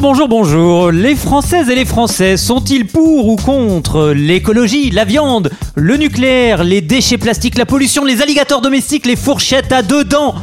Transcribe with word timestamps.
Bonjour, 0.00 0.28
bonjour. 0.28 0.92
Les 0.92 1.16
Françaises 1.16 1.68
et 1.70 1.74
les 1.74 1.84
Français 1.84 2.36
sont-ils 2.36 2.86
pour 2.86 3.26
ou 3.26 3.34
contre 3.34 4.12
l'écologie, 4.14 4.90
la 4.90 5.04
viande, 5.04 5.50
le 5.74 5.96
nucléaire, 5.96 6.62
les 6.62 6.80
déchets 6.80 7.18
plastiques, 7.18 7.58
la 7.58 7.66
pollution, 7.66 8.04
les 8.04 8.22
alligators 8.22 8.60
domestiques, 8.60 9.06
les 9.06 9.16
fourchettes 9.16 9.72
à 9.72 9.82
deux 9.82 10.04
dents? 10.04 10.36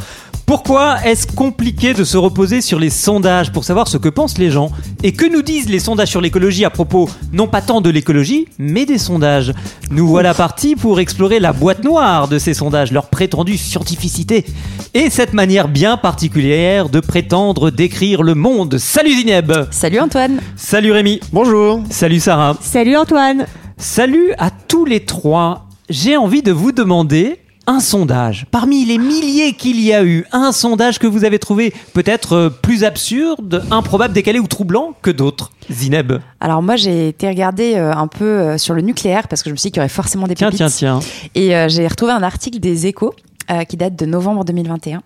Pourquoi 0.46 1.04
est-ce 1.04 1.26
compliqué 1.26 1.94
de 1.96 2.04
se 2.04 2.18
reposer 2.18 2.62
sur 2.62 2.78
les 2.78 2.92
sondages 2.92 3.52
pour 3.52 3.64
savoir 3.64 3.88
ce 3.88 3.98
que 3.98 4.10
pensent 4.10 4.38
les 4.38 4.52
gens 4.52 4.70
Et 5.02 5.12
que 5.12 5.26
nous 5.26 5.42
disent 5.42 5.70
les 5.70 5.80
sondages 5.80 6.10
sur 6.10 6.22
l'écologie 6.22 6.66
à 6.66 6.70
propos 6.70 7.10
non 7.34 7.48
pas 7.48 7.62
tant 7.62 7.82
de 7.82 7.90
l'écologie, 7.90 8.48
mais 8.60 8.86
des 8.86 9.00
sondages 9.00 9.54
Nous 9.90 10.08
voilà 10.08 10.36
partis 10.36 10.76
pour 10.76 11.00
explorer 11.00 11.40
la 11.40 11.52
boîte 11.52 11.84
noire 11.84 12.28
de 12.28 12.38
ces 12.38 12.54
sondages, 12.54 12.92
leur 12.92 13.10
prétendue 13.10 13.58
scientificité 13.58 14.46
et 14.94 15.10
cette 15.10 15.34
manière 15.34 15.68
bien 15.68 15.98
particulière 15.98 16.90
de 16.90 17.00
prétendre 17.00 17.72
décrire 17.72 18.22
le 18.22 18.36
monde. 18.36 18.78
Salut 18.78 19.14
Zineb. 19.14 19.52
Salut 19.72 20.00
Antoine. 20.00 20.40
Salut 20.56 20.92
Rémi. 20.92 21.20
Bonjour. 21.34 21.82
Salut 21.90 22.20
Sarah. 22.20 22.56
Salut 22.62 22.96
Antoine. 22.96 23.48
Salut 23.78 24.34
à 24.38 24.52
tous 24.52 24.86
les 24.86 25.02
trois. 25.02 25.68
J'ai 25.90 26.18
envie 26.18 26.44
de 26.44 26.52
vous 26.52 26.72
demander 26.72 27.40
un 27.68 27.80
sondage. 27.80 28.46
Parmi 28.52 28.86
les 28.86 28.98
milliers 28.98 29.54
qu'il 29.54 29.80
y 29.82 29.94
a 29.94 30.04
eu, 30.04 30.26
un 30.32 30.52
sondage 30.52 31.00
que 31.00 31.08
vous 31.08 31.26
avez 31.26 31.40
trouvé 31.40 31.74
peut-être 31.94 32.34
euh, 32.34 32.50
plus 32.50 32.84
absurde, 32.84 33.64
improbable, 33.72 34.14
décalé 34.14 34.40
ou 34.40 34.48
troublant 34.48 34.94
que 35.02 35.12
d'autres. 35.12 35.52
Zineb. 35.72 36.14
Alors 36.40 36.62
moi 36.62 36.76
j'ai 36.76 37.08
été 37.08 37.28
regarder 37.28 37.76
euh, 37.76 37.92
un 37.94 38.08
peu 38.08 38.26
euh, 38.26 38.58
sur 38.58 38.76
le 38.76 38.82
nucléaire 38.82 39.28
parce 39.28 39.42
que 39.42 39.50
je 39.50 39.54
me 39.54 39.58
suis 39.58 39.70
dit 39.70 39.72
qu'il 39.72 39.80
y 39.80 39.82
aurait 39.82 39.90
forcément 39.90 40.28
des 40.28 40.36
Tiens, 40.36 40.52
pépites. 40.52 40.68
tiens, 40.68 41.00
tiens. 41.00 41.30
Et 41.34 41.56
euh, 41.56 41.68
j'ai 41.70 41.88
retrouvé 41.88 42.12
un 42.12 42.22
article 42.24 42.60
des 42.60 42.86
Échos 42.86 43.14
euh, 43.52 43.64
qui 43.64 43.78
date 43.78 43.96
de 43.96 44.08
novembre 44.08 44.44
2021 44.44 45.02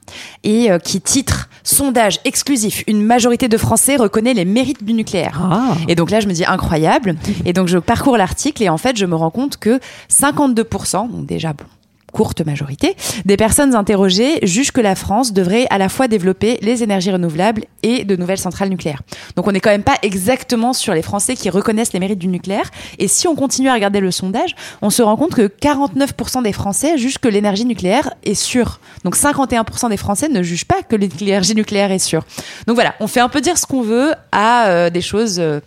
et 0.46 0.72
euh, 0.72 0.80
qui 0.80 1.02
titre 1.02 1.50
Sondage 1.64 2.20
exclusif, 2.24 2.86
une 2.88 3.02
majorité 3.04 3.50
de 3.50 3.58
Français 3.58 3.98
reconnaît 3.98 4.34
les 4.34 4.46
mérites 4.46 4.82
du 4.84 4.94
nucléaire. 4.94 5.40
Ah. 5.44 5.76
Et 5.90 5.96
donc 5.96 6.10
là, 6.10 6.22
je 6.22 6.28
me 6.28 6.32
dis 6.34 6.46
incroyable. 6.46 7.16
Et 7.46 7.52
donc 7.52 7.68
je 7.68 7.78
parcours 7.78 8.16
l'article 8.16 8.64
et 8.64 8.70
en 8.70 8.78
fait, 8.78 8.96
je 8.98 9.06
me 9.06 9.16
rends 9.16 9.30
compte 9.30 9.58
que 9.58 9.80
52%, 10.10 11.12
donc 11.12 11.26
déjà 11.26 11.52
bon, 11.52 11.66
courte 12.12 12.42
majorité, 12.42 12.96
des 13.26 13.38
personnes 13.38 13.76
interrogées 13.76 14.40
jugent 14.44 14.72
que 14.72 14.82
la 14.82 14.96
France 14.96 15.34
devrait 15.34 15.68
à 15.70 15.78
la 15.78 15.90
fois 15.90 16.08
développer 16.08 16.58
les 16.62 16.84
énergies 16.84 17.12
renouvelables 17.12 17.66
et 17.84 18.04
de 18.04 18.16
nouvelles 18.16 18.38
centrales 18.38 18.70
nucléaires. 18.70 19.02
Donc 19.36 19.48
on 19.48 19.52
n'est 19.52 19.60
quand 19.60 19.70
même 19.70 19.84
pas 19.84 19.98
exactement 20.02 20.74
sur 20.74 20.94
les 20.94 21.02
Français 21.02 21.36
qui 21.36 21.50
reconnaissent 21.50 21.94
les 21.94 22.00
mérites 22.00 22.20
du 22.20 22.28
nucléaire. 22.28 22.70
Et 22.98 23.08
si 23.08 23.28
on 23.28 23.36
continue 23.36 23.70
à 23.70 23.74
regarder 23.74 24.00
le 24.00 24.12
sondage, 24.12 24.56
on 24.82 24.90
se 24.90 25.02
rend 25.02 25.16
compte 25.16 25.34
que 25.34 25.48
49% 25.48 26.44
des 26.44 26.54
Français 26.54 26.98
jugent 26.98 27.18
que 27.18 27.28
l'énergie 27.28 27.66
nucléaire 27.66 28.14
est 28.24 28.34
sûre. 28.34 28.80
Donc 29.04 29.16
51% 29.16 29.90
des 29.90 29.98
Français 29.98 30.30
ne 30.30 30.44
jugent 30.44 30.66
pas 30.66 30.82
que 30.82 30.96
l'énergie 30.96 31.56
nucléaire 31.56 31.92
est 31.92 32.00
sûre. 32.00 32.26
Donc 32.68 32.76
voilà, 32.76 32.96
on 33.00 33.08
fait 33.08 33.20
un 33.20 33.30
peu 33.30 33.42
dire 33.42 33.58
ce 33.58 33.66
qu'on 33.66 33.82
veut 33.82 34.14
à 34.32 34.68
euh, 34.68 34.90
des 34.90 35.02
choses... 35.02 35.40
euh, 35.40 35.60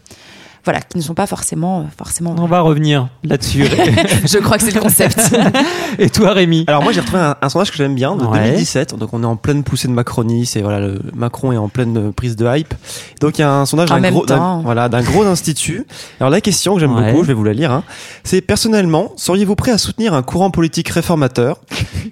voilà, 0.64 0.80
qui 0.80 0.96
ne 0.96 1.02
sont 1.02 1.14
pas 1.14 1.26
forcément, 1.26 1.86
forcément. 1.98 2.34
On 2.38 2.46
va 2.46 2.60
revenir 2.60 3.08
là-dessus. 3.24 3.64
Je 4.24 4.38
crois 4.38 4.58
que 4.58 4.64
c'est 4.64 4.74
le 4.74 4.80
concept. 4.80 5.34
et 5.98 6.08
toi 6.08 6.32
Rémi? 6.32 6.64
Alors 6.68 6.82
moi 6.84 6.92
j'ai 6.92 7.00
retrouvé 7.00 7.20
un, 7.22 7.36
un 7.42 7.48
sondage 7.48 7.70
que 7.72 7.76
j'aime 7.76 7.94
bien 7.94 8.14
de 8.16 8.24
Ouais. 8.24 8.38
2017, 8.50 8.94
donc 8.96 9.12
on 9.12 9.22
est 9.22 9.26
en 9.26 9.34
pleine 9.36 9.64
poussée 9.64 9.88
de 9.88 9.92
Macronie, 9.92 10.46
c'est 10.46 10.62
voilà 10.62 10.78
le 10.78 11.00
Macron 11.14 11.50
est 11.52 11.56
en 11.56 11.68
pleine 11.68 11.96
euh, 11.96 12.12
prise 12.12 12.36
de 12.36 12.46
hype. 12.46 12.74
Donc 13.20 13.38
il 13.38 13.40
y 13.40 13.44
a 13.44 13.50
un 13.52 13.66
sondage 13.66 13.88
d'un 13.88 14.00
gros, 14.10 14.24
voilà 14.62 14.88
d'un 14.88 15.02
gros 15.02 15.24
institut. 15.24 15.84
Alors 16.20 16.30
la 16.30 16.40
question 16.40 16.74
que 16.74 16.80
j'aime 16.80 16.92
Ouais. 16.94 17.10
beaucoup, 17.10 17.22
je 17.24 17.28
vais 17.28 17.34
vous 17.34 17.42
la 17.44 17.52
lire, 17.54 17.72
hein, 17.72 17.82
c'est 18.22 18.40
personnellement 18.40 19.12
seriez-vous 19.16 19.56
prêt 19.56 19.72
à 19.72 19.78
soutenir 19.78 20.14
un 20.14 20.22
courant 20.22 20.50
politique 20.50 20.88
réformateur 20.90 21.58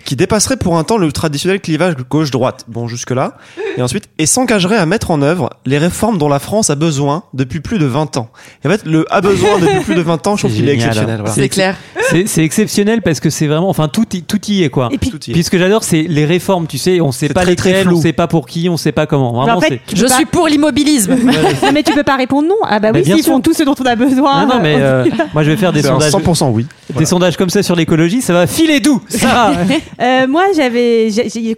qui 0.05 0.17
dépasserait 0.17 0.57
pour 0.57 0.77
un 0.77 0.85
temps 0.85 0.97
le 0.99 1.13
traditionnel 1.13 1.61
clivage 1.61 1.95
gauche-droite, 2.11 2.65
bon 2.67 2.89
jusque 2.89 3.11
là, 3.13 3.37
et 3.77 3.83
ensuite 3.83 4.09
et 4.19 4.27
s'engagerait 4.27 4.77
à 4.79 4.87
mettre 4.87 5.11
en 5.13 5.23
œuvre 5.23 5.51
les 5.67 5.79
réformes 5.79 6.19
dont 6.19 6.29
la 6.29 6.39
France 6.41 6.71
a 6.71 6.75
besoin 6.75 7.23
depuis 7.35 7.61
plus 7.61 7.79
de 7.79 7.87
20 7.87 8.17
ans? 8.17 8.31
Et 8.65 8.69
en 8.69 8.71
fait 8.71 8.85
le 8.85 9.05
a 9.13 9.21
besoin 9.21 9.59
depuis 9.59 9.81
plus 9.81 9.95
de 9.95 10.03
20 10.03 10.27
ans, 10.27 10.37
je 10.37 10.43
trouve 10.43 10.53
qu'il 10.55 10.69
est 10.69 10.73
génial. 10.73 10.89
exceptionnel. 10.89 11.21
Voilà. 11.21 11.35
c'est 11.35 11.49
clair. 11.49 11.77
C'est 12.11 12.27
c'est 12.27 12.43
exceptionnel 12.45 13.03
parce 13.03 13.21
que 13.21 13.31
c'est 13.31 13.47
vraiment, 13.47 13.69
enfin 13.69 13.89
tout 13.89 14.05
y, 14.17 14.23
tout 14.23 14.41
y 14.49 14.63
est 14.65 14.69
quoi. 14.71 14.89
Et 14.93 14.99
puis, 14.99 15.11
Tout 15.11 15.19
y 15.27 15.31
est. 15.31 15.35
Puis 15.35 15.45
ce 15.45 15.51
que 15.51 15.59
j'adore, 15.59 15.85
c'est 15.85 16.03
les 16.03 16.25
réformes. 16.25 16.67
Tu 16.67 16.79
sais, 16.79 17.01
on 17.01 17.13
sait 17.13 17.29
C'est 17.29 17.35
pas 17.35 17.43
très, 17.43 17.55
très 17.57 17.71
lesquelles, 17.73 17.89
on 17.93 18.01
sait 18.01 18.13
pas 18.13 18.27
pour 18.27 18.47
qui, 18.47 18.69
on 18.69 18.77
sait 18.77 18.93
pas 18.93 19.07
comment. 19.07 19.33
Vraiment, 19.33 19.59
en 19.59 19.61
fait, 19.61 19.81
Je 19.95 20.07
pas- 20.07 20.15
suis 20.15 20.25
pour 20.27 20.49
l'immobilisme. 20.49 21.17
Non, 21.63 21.73
mais 21.73 21.83
tu 21.83 21.93
peux 21.93 22.03
pas 22.03 22.17
répondre 22.17 22.49
non. 22.49 22.57
Ah 22.69 22.81
bah 22.81 22.91
oui, 22.95 23.05
s'ils 23.05 23.23
font 23.23 23.41
tout 23.41 23.53
ce 23.53 23.63
dont 23.63 23.75
on 23.81 23.85
a 23.87 23.95
besoin. 23.97 24.47
Non, 24.47 24.55
non, 24.57 24.61
mais 24.63 24.77
euh, 24.79 25.05
moi 25.35 25.43
je 25.45 25.51
vais 25.51 25.57
faire 25.57 25.73
des 25.73 25.83
sondages. 25.83 26.13
100% 26.13 26.51
oui. 26.53 26.67
Des 26.97 27.05
sondages 27.05 27.37
comme 27.37 27.51
ça 27.51 27.63
sur 27.63 27.77
l'écologie, 27.77 28.21
ça 28.23 28.33
va 28.33 28.47
filer 28.47 28.81
doux. 28.81 29.01
Ça. 29.09 29.53
Euh, 30.01 30.27
moi, 30.27 30.45
j'avais, 30.57 31.09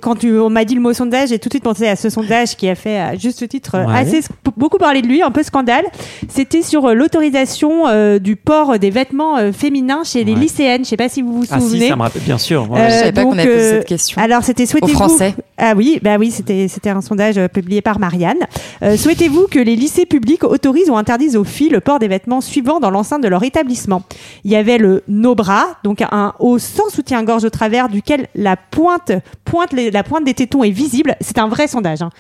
quand 0.01 0.17
tu, 0.17 0.37
on 0.39 0.51
m'a 0.51 0.65
dit 0.65 0.75
le 0.75 0.81
mot 0.81 0.93
sondage, 0.93 1.29
j'ai 1.29 1.39
tout 1.39 1.49
de 1.49 1.55
suite 1.55 1.63
pensé 1.63 1.87
à 1.87 1.95
ce 1.95 2.11
sondage 2.11 2.57
qui 2.57 2.69
a 2.69 2.75
fait, 2.75 2.99
à 2.99 3.15
juste 3.17 3.47
titre, 3.49 3.77
Ouais. 3.79 3.95
assez 3.99 4.21
beaucoup 4.57 4.79
parler 4.79 5.01
de 5.01 5.07
lui, 5.07 5.23
un 5.23 5.31
peu 5.31 5.43
scandale. 5.45 5.85
C'était 6.29 6.63
sur 6.63 6.87
euh, 6.87 6.95
l'autorisation 6.95 7.87
euh, 7.89 8.19
du 8.19 8.35
port 8.37 8.79
des 8.81 8.91
vêtements 8.91 9.37
euh, 9.39 9.53
féminins 9.53 10.03
chez 10.05 10.25
les 10.25 10.33
Ouais. 10.33 10.39
Lycéennes. 10.43 10.85
Je 10.85 10.91
sais 10.91 10.97
pas 10.97 11.09
si 11.09 11.23
vous 11.23 11.33
vous 11.43 11.47
ah 11.51 11.61
souvenez. 11.61 11.81
si, 11.83 11.89
ça 11.89 11.97
me 11.97 12.03
rappelle 12.03 12.23
bien 12.23 12.39
sûr. 12.39 12.71
ouais. 12.71 12.81
Euh, 12.81 12.89
Je 12.89 12.95
savais 12.95 13.13
pas 13.13 13.23
qu'on 13.25 13.33
avait 13.39 13.45
posé 13.45 13.59
euh, 13.59 13.79
cette 13.79 13.87
question. 13.89 14.21
Alors, 14.23 14.43
c'était 14.45 14.67
souhaitez-vous 14.67 14.93
Français. 14.99 15.35
Ah 15.59 15.75
oui, 15.77 15.99
bah 16.03 16.17
oui, 16.19 16.31
c'était 16.31 16.67
c'était 16.69 16.91
un 16.91 17.01
sondage 17.01 17.39
euh, 17.39 17.47
publié 17.49 17.83
par 17.83 17.99
Marianne. 17.99 18.39
Euh, 18.83 18.97
souhaitez-vous 18.97 19.47
que 19.49 19.59
les 19.59 19.77
lycées 19.77 20.07
publics 20.07 20.45
autorisent 20.45 20.91
ou 20.91 20.97
interdisent 20.97 21.37
aux 21.37 21.45
filles 21.45 21.69
le 21.69 21.81
port 21.81 21.99
des 21.99 22.09
vêtements 22.09 22.41
suivants 22.41 22.81
dans 22.81 22.91
l'enceinte 22.91 23.23
de 23.23 23.29
leur 23.29 23.43
établissement? 23.45 24.03
Il 24.45 24.51
y 24.51 24.57
avait 24.57 24.79
le 24.79 25.03
no 25.09 25.35
bras, 25.35 25.67
donc 25.85 26.03
un 26.03 26.33
haut 26.41 26.59
sans 26.59 26.89
soutien-gorge 26.91 27.45
au 27.45 27.51
travers 27.51 27.89
duquel 27.89 28.27
la 28.35 28.57
pointe 28.57 29.13
pointe 29.45 29.73
les- 29.73 29.91
la 29.91 30.03
pointe 30.03 30.25
des 30.25 30.35
tétons 30.35 30.65
est 30.65 30.71
visible. 30.71 31.15
C'est 31.21 31.39
un 31.39 31.49
vrai 31.49 31.69
sondage. 31.69 32.03
hein. 32.03 32.11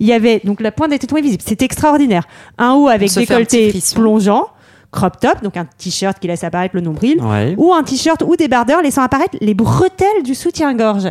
Il 0.00 0.06
y 0.06 0.12
avait 0.12 0.40
donc 0.44 0.60
la 0.60 0.72
pointe 0.72 0.90
des 0.90 0.98
tétons 0.98 1.16
est 1.16 1.22
visible. 1.22 1.42
C'est 1.44 1.62
extraordinaire. 1.62 2.26
Un 2.58 2.74
haut 2.74 2.88
avec 2.88 3.12
décolleté 3.12 3.74
plongeant, 3.94 4.46
crop 4.92 5.18
top, 5.20 5.42
donc 5.42 5.56
un 5.56 5.64
t-shirt 5.78 6.18
qui 6.18 6.26
laisse 6.28 6.44
apparaître 6.44 6.74
le 6.74 6.80
nombril 6.80 7.20
Ouais. 7.22 7.54
ou 7.58 7.72
un 7.74 7.82
t-shirt 7.82 8.22
ou 8.26 8.36
des 8.36 8.48
bardeurs 8.48 8.82
laissant 8.82 9.02
apparaître 9.02 9.36
les 9.40 9.54
bretelles 9.54 10.22
du 10.24 10.34
soutien-gorge. 10.34 11.08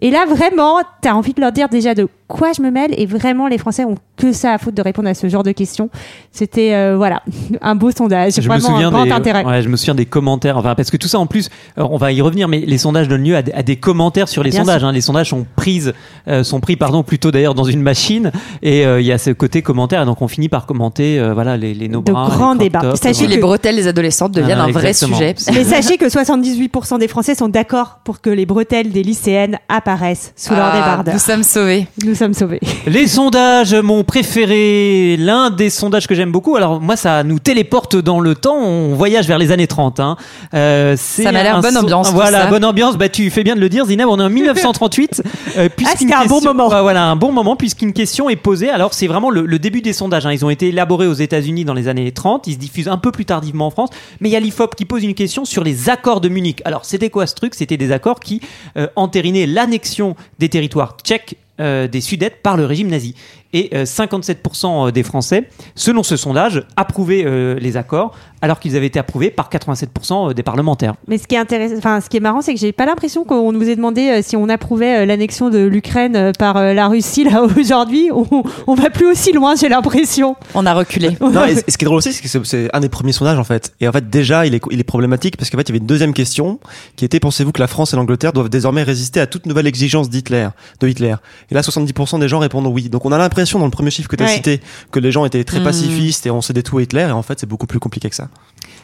Et 0.00 0.10
là, 0.10 0.26
vraiment, 0.26 0.80
t'as 1.00 1.12
envie 1.12 1.32
de 1.32 1.40
leur 1.40 1.52
dire 1.52 1.68
déjà 1.68 1.94
de 1.94 2.08
quoi 2.28 2.52
je 2.56 2.62
me 2.62 2.70
mêle 2.70 2.92
et 2.96 3.06
vraiment, 3.06 3.48
les 3.48 3.58
Français 3.58 3.84
ont 3.84 3.96
que 4.16 4.32
ça 4.32 4.52
à 4.52 4.58
foutre 4.58 4.76
de 4.76 4.82
répondre 4.82 5.08
à 5.08 5.14
ce 5.14 5.28
genre 5.28 5.42
de 5.42 5.50
questions. 5.52 5.90
C'était, 6.32 6.72
euh, 6.74 6.96
voilà, 6.96 7.22
un 7.62 7.74
beau 7.74 7.90
sondage. 7.90 8.34
Je 8.40 8.48
me 8.48 8.58
souviens 8.58 8.88
un 8.88 8.90
grand 8.92 9.04
des, 9.04 9.10
intérêt. 9.12 9.44
ouais, 9.44 9.62
je 9.62 9.68
me 9.68 9.76
souviens 9.76 9.94
des 9.94 10.06
commentaires. 10.06 10.56
Enfin, 10.56 10.74
parce 10.74 10.90
que 10.90 10.96
tout 10.96 11.08
ça, 11.08 11.18
en 11.18 11.26
plus, 11.26 11.48
euh, 11.78 11.86
on 11.90 11.96
va 11.96 12.12
y 12.12 12.20
revenir, 12.20 12.48
mais 12.48 12.60
les 12.60 12.78
sondages 12.78 13.08
donnent 13.08 13.24
lieu 13.24 13.36
à, 13.36 13.42
des- 13.42 13.52
à 13.52 13.62
des 13.62 13.76
commentaires 13.76 14.28
sur 14.28 14.42
les 14.42 14.50
Bien 14.50 14.60
sondages. 14.60 14.84
hein. 14.84 14.92
Les 14.92 15.00
sondages 15.00 15.30
sont 15.30 15.46
prises, 15.56 15.92
euh, 16.28 16.44
sont 16.44 16.60
pris, 16.60 16.76
pardon, 16.76 17.02
plutôt 17.02 17.30
d'ailleurs 17.30 17.54
dans 17.54 17.64
une 17.64 17.82
machine, 17.82 18.30
et 18.62 18.86
euh, 18.86 19.00
il 19.00 19.06
y 19.06 19.12
a 19.12 19.18
ce 19.18 19.30
côté 19.30 19.62
commentaire, 19.62 20.02
et 20.02 20.06
donc 20.06 20.22
on 20.22 20.28
finit 20.28 20.48
par 20.48 20.64
commenter, 20.66 21.18
euh, 21.18 21.34
voilà, 21.34 21.56
les, 21.56 21.74
les 21.74 21.88
no 21.88 22.00
De 22.00 22.12
bras, 22.12 22.28
grands 22.28 22.54
débats. 22.54 22.94
Sachez 22.96 23.12
voilà. 23.24 23.34
les 23.34 23.40
bretelles 23.40 23.76
des 23.76 23.88
adolescentes 23.88 24.32
deviennent 24.32 24.58
Ah, 24.60 24.64
un 24.64 24.70
vrai 24.70 24.92
sujet. 24.92 25.34
Mais 25.52 25.64
sachez 25.64 25.96
que 25.98 26.06
78% 26.06 26.98
des 27.00 27.08
Français 27.08 27.34
sont 27.34 27.48
d'accord 27.48 27.98
pour 28.04 28.20
que 28.20 28.30
les 28.30 28.46
bretelles 28.46 28.90
des 28.92 29.02
lycéennes 29.02 29.58
apparaissent 29.68 30.32
sous 30.36 30.54
leur 30.54 30.66
Ah, 30.72 30.76
débardeur. 30.76 31.14
Nous 31.14 31.20
sommes 31.20 31.42
sauvés. 31.42 31.86
Nous 32.04 32.13
sommes 32.14 32.34
sauvés. 32.34 32.60
Les 32.86 33.06
sondages, 33.06 33.74
mon 33.74 34.04
préféré, 34.04 35.16
l'un 35.18 35.50
des 35.50 35.70
sondages 35.70 36.06
que 36.06 36.14
j'aime 36.14 36.32
beaucoup. 36.32 36.56
Alors 36.56 36.80
moi, 36.80 36.96
ça 36.96 37.22
nous 37.24 37.38
téléporte 37.38 37.96
dans 37.96 38.20
le 38.20 38.34
temps. 38.34 38.56
On 38.58 38.94
voyage 38.94 39.26
vers 39.26 39.38
les 39.38 39.52
années 39.52 39.66
30. 39.66 40.00
Hein. 40.00 40.16
Euh, 40.54 40.94
c'est 40.98 41.22
Ça 41.24 41.32
m'a 41.32 41.42
l'air 41.42 41.60
bonne 41.60 41.76
ambiance, 41.76 42.12
Voilà, 42.12 42.46
bonne 42.46 42.64
ambiance. 42.64 42.96
Bah 42.96 43.08
tu 43.08 43.30
fais 43.30 43.42
bien 43.44 43.54
de 43.54 43.60
le 43.60 43.68
dire, 43.68 43.86
Zineb. 43.86 44.06
On 44.08 44.18
est 44.20 44.22
en 44.24 44.30
1938. 44.30 45.22
euh, 45.56 45.68
puisqu'une 45.74 45.98
c'était 46.08 46.14
un 46.14 46.26
bon 46.26 46.40
moment. 46.42 46.68
Ouais, 46.68 46.80
voilà, 46.82 47.04
un 47.06 47.16
bon 47.16 47.32
moment 47.32 47.56
puisqu'une 47.56 47.92
question 47.92 48.28
est 48.28 48.36
posée. 48.36 48.70
Alors 48.70 48.94
c'est 48.94 49.06
vraiment 49.06 49.30
le, 49.30 49.46
le 49.46 49.58
début 49.58 49.80
des 49.82 49.92
sondages. 49.92 50.26
hein. 50.26 50.32
Ils 50.32 50.44
ont 50.44 50.50
été 50.50 50.68
élaborés 50.68 51.06
aux 51.06 51.12
États-Unis 51.14 51.64
dans 51.64 51.74
les 51.74 51.88
années 51.88 52.10
30. 52.12 52.46
Ils 52.46 52.54
se 52.54 52.58
diffusent 52.58 52.88
un 52.88 52.98
peu 52.98 53.12
plus 53.12 53.24
tardivement 53.24 53.66
en 53.66 53.70
France. 53.70 53.90
Mais 54.20 54.28
il 54.28 54.32
y 54.32 54.36
a 54.36 54.40
l'IFOP 54.40 54.74
qui 54.76 54.84
pose 54.84 55.04
une 55.04 55.14
question 55.14 55.44
sur 55.44 55.64
les 55.64 55.88
accords 55.90 56.20
de 56.20 56.28
Munich. 56.28 56.60
Alors 56.64 56.84
c'était 56.84 57.10
quoi 57.10 57.26
ce 57.26 57.34
truc? 57.34 57.54
C'était 57.54 57.76
des 57.76 57.92
accords 57.92 58.20
qui 58.20 58.40
euh, 58.76 58.86
entérinaient 58.96 59.46
l'annexion 59.46 60.16
des 60.38 60.48
territoires 60.48 60.96
tchèques 61.04 61.36
euh, 61.60 61.86
des 61.88 62.00
Sudètes 62.00 62.42
par 62.42 62.56
le 62.56 62.66
régime 62.66 62.88
nazi. 62.88 63.14
Et 63.54 63.70
euh, 63.72 63.84
57% 63.84 64.90
des 64.92 65.02
Français, 65.02 65.48
selon 65.74 66.02
ce 66.02 66.16
sondage, 66.16 66.62
approuvaient 66.76 67.24
euh, 67.24 67.54
les 67.58 67.76
accords, 67.76 68.12
alors 68.42 68.60
qu'ils 68.60 68.76
avaient 68.76 68.88
été 68.88 68.98
approuvés 68.98 69.30
par 69.30 69.48
87% 69.48 70.34
des 70.34 70.42
parlementaires. 70.42 70.94
Mais 71.08 71.16
ce 71.18 71.26
qui 71.26 71.34
est 71.34 71.38
intéressant, 71.38 71.76
enfin, 71.78 72.00
ce 72.02 72.10
qui 72.10 72.18
est 72.18 72.20
marrant, 72.20 72.42
c'est 72.42 72.52
que 72.52 72.60
j'ai 72.60 72.72
pas 72.72 72.84
l'impression 72.84 73.24
qu'on 73.24 73.52
nous 73.52 73.66
ait 73.68 73.76
demandé 73.76 74.08
euh, 74.10 74.20
si 74.22 74.36
on 74.36 74.48
approuvait 74.50 74.98
euh, 75.02 75.06
l'annexion 75.06 75.48
de 75.48 75.60
l'Ukraine 75.60 76.14
euh, 76.16 76.32
par 76.38 76.56
euh, 76.58 76.74
la 76.74 76.88
Russie 76.88 77.24
là 77.24 77.42
aujourd'hui. 77.58 78.10
On, 78.12 78.26
on 78.66 78.74
va 78.74 78.90
plus 78.90 79.06
aussi 79.06 79.32
loin, 79.32 79.54
j'ai 79.56 79.68
l'impression. 79.68 80.36
On 80.54 80.66
a 80.66 80.74
reculé. 80.74 81.16
Non, 81.20 81.44
et, 81.46 81.54
ce 81.56 81.78
qui 81.78 81.84
est 81.84 81.86
drôle 81.86 81.98
aussi, 81.98 82.12
c'est 82.12 82.22
que 82.22 82.28
c'est- 82.28 82.44
c'est 82.44 82.68
un 82.74 82.80
des 82.80 82.88
premiers 82.90 83.12
sondages 83.12 83.38
en 83.38 83.44
fait. 83.44 83.72
Et 83.80 83.88
en 83.88 83.92
fait, 83.92 84.10
déjà, 84.10 84.44
il 84.46 84.54
est, 84.54 84.62
il 84.70 84.78
est 84.80 84.84
problématique 84.84 85.36
parce 85.36 85.48
qu'en 85.50 85.56
fait, 85.58 85.62
il 85.62 85.68
y 85.68 85.72
avait 85.72 85.78
une 85.78 85.86
deuxième 85.86 86.12
question 86.12 86.58
qui 86.96 87.04
était 87.04 87.20
pensez-vous 87.20 87.52
que 87.52 87.60
la 87.60 87.66
France 87.68 87.92
et 87.94 87.96
l'Angleterre 87.96 88.32
doivent 88.32 88.50
désormais 88.50 88.82
résister 88.82 89.20
à 89.20 89.26
toute 89.26 89.46
nouvelle 89.46 89.66
exigence 89.66 90.10
d'Hitler, 90.10 90.48
de 90.80 90.88
Hitler? 90.88 91.14
Et 91.50 91.54
là, 91.54 91.62
70% 91.62 92.18
des 92.20 92.28
gens 92.28 92.40
répondent 92.40 92.66
oui. 92.66 92.88
Donc, 92.90 93.06
on 93.06 93.12
a 93.12 93.18
l'impression 93.18 93.43
dans 93.58 93.64
le 93.66 93.70
premier 93.70 93.90
chiffre 93.90 94.08
que 94.08 94.16
tu 94.16 94.22
as 94.22 94.26
Ouais. 94.26 94.34
cité 94.34 94.60
que 94.90 94.98
les 95.00 95.12
gens 95.12 95.24
étaient 95.24 95.44
très 95.44 95.58
Mhm. 95.58 95.64
pacifistes 95.64 96.26
et 96.26 96.30
on 96.30 96.40
tout 96.62 96.78
à 96.78 96.82
Hitler. 96.82 97.02
Et 97.08 97.12
en 97.12 97.22
fait, 97.22 97.38
c'est 97.40 97.46
beaucoup 97.48 97.66
plus 97.66 97.78
compliqué 97.80 98.08
que 98.10 98.16
ça. 98.16 98.28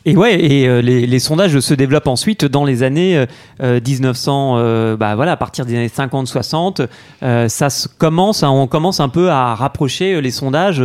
Et 0.07 0.17
ouais, 0.17 0.43
et 0.43 0.67
euh, 0.67 0.81
les, 0.81 1.07
les 1.07 1.19
sondages 1.19 1.59
se 1.61 1.75
développent 1.75 2.09
ensuite 2.09 2.45
dans 2.45 2.65
les 2.65 2.83
années 2.83 3.19
euh, 3.19 3.27
euh, 3.63 3.81
1900, 3.87 4.55
euh, 4.57 4.97
bah 4.97 5.15
voilà, 5.15 5.33
à 5.33 5.37
partir 5.37 5.67
des 5.67 5.75
années 5.77 5.89
50-60, 5.89 6.87
euh, 7.23 7.49
ça 7.49 7.71
se 7.71 7.89
commence, 7.89 8.43
hein, 8.43 8.51
on 8.51 8.67
commence 8.67 9.01
un 9.01 9.09
peu 9.09 9.31
à 9.31 9.55
rapprocher 9.55 10.21
les 10.21 10.31
sondages, 10.31 10.83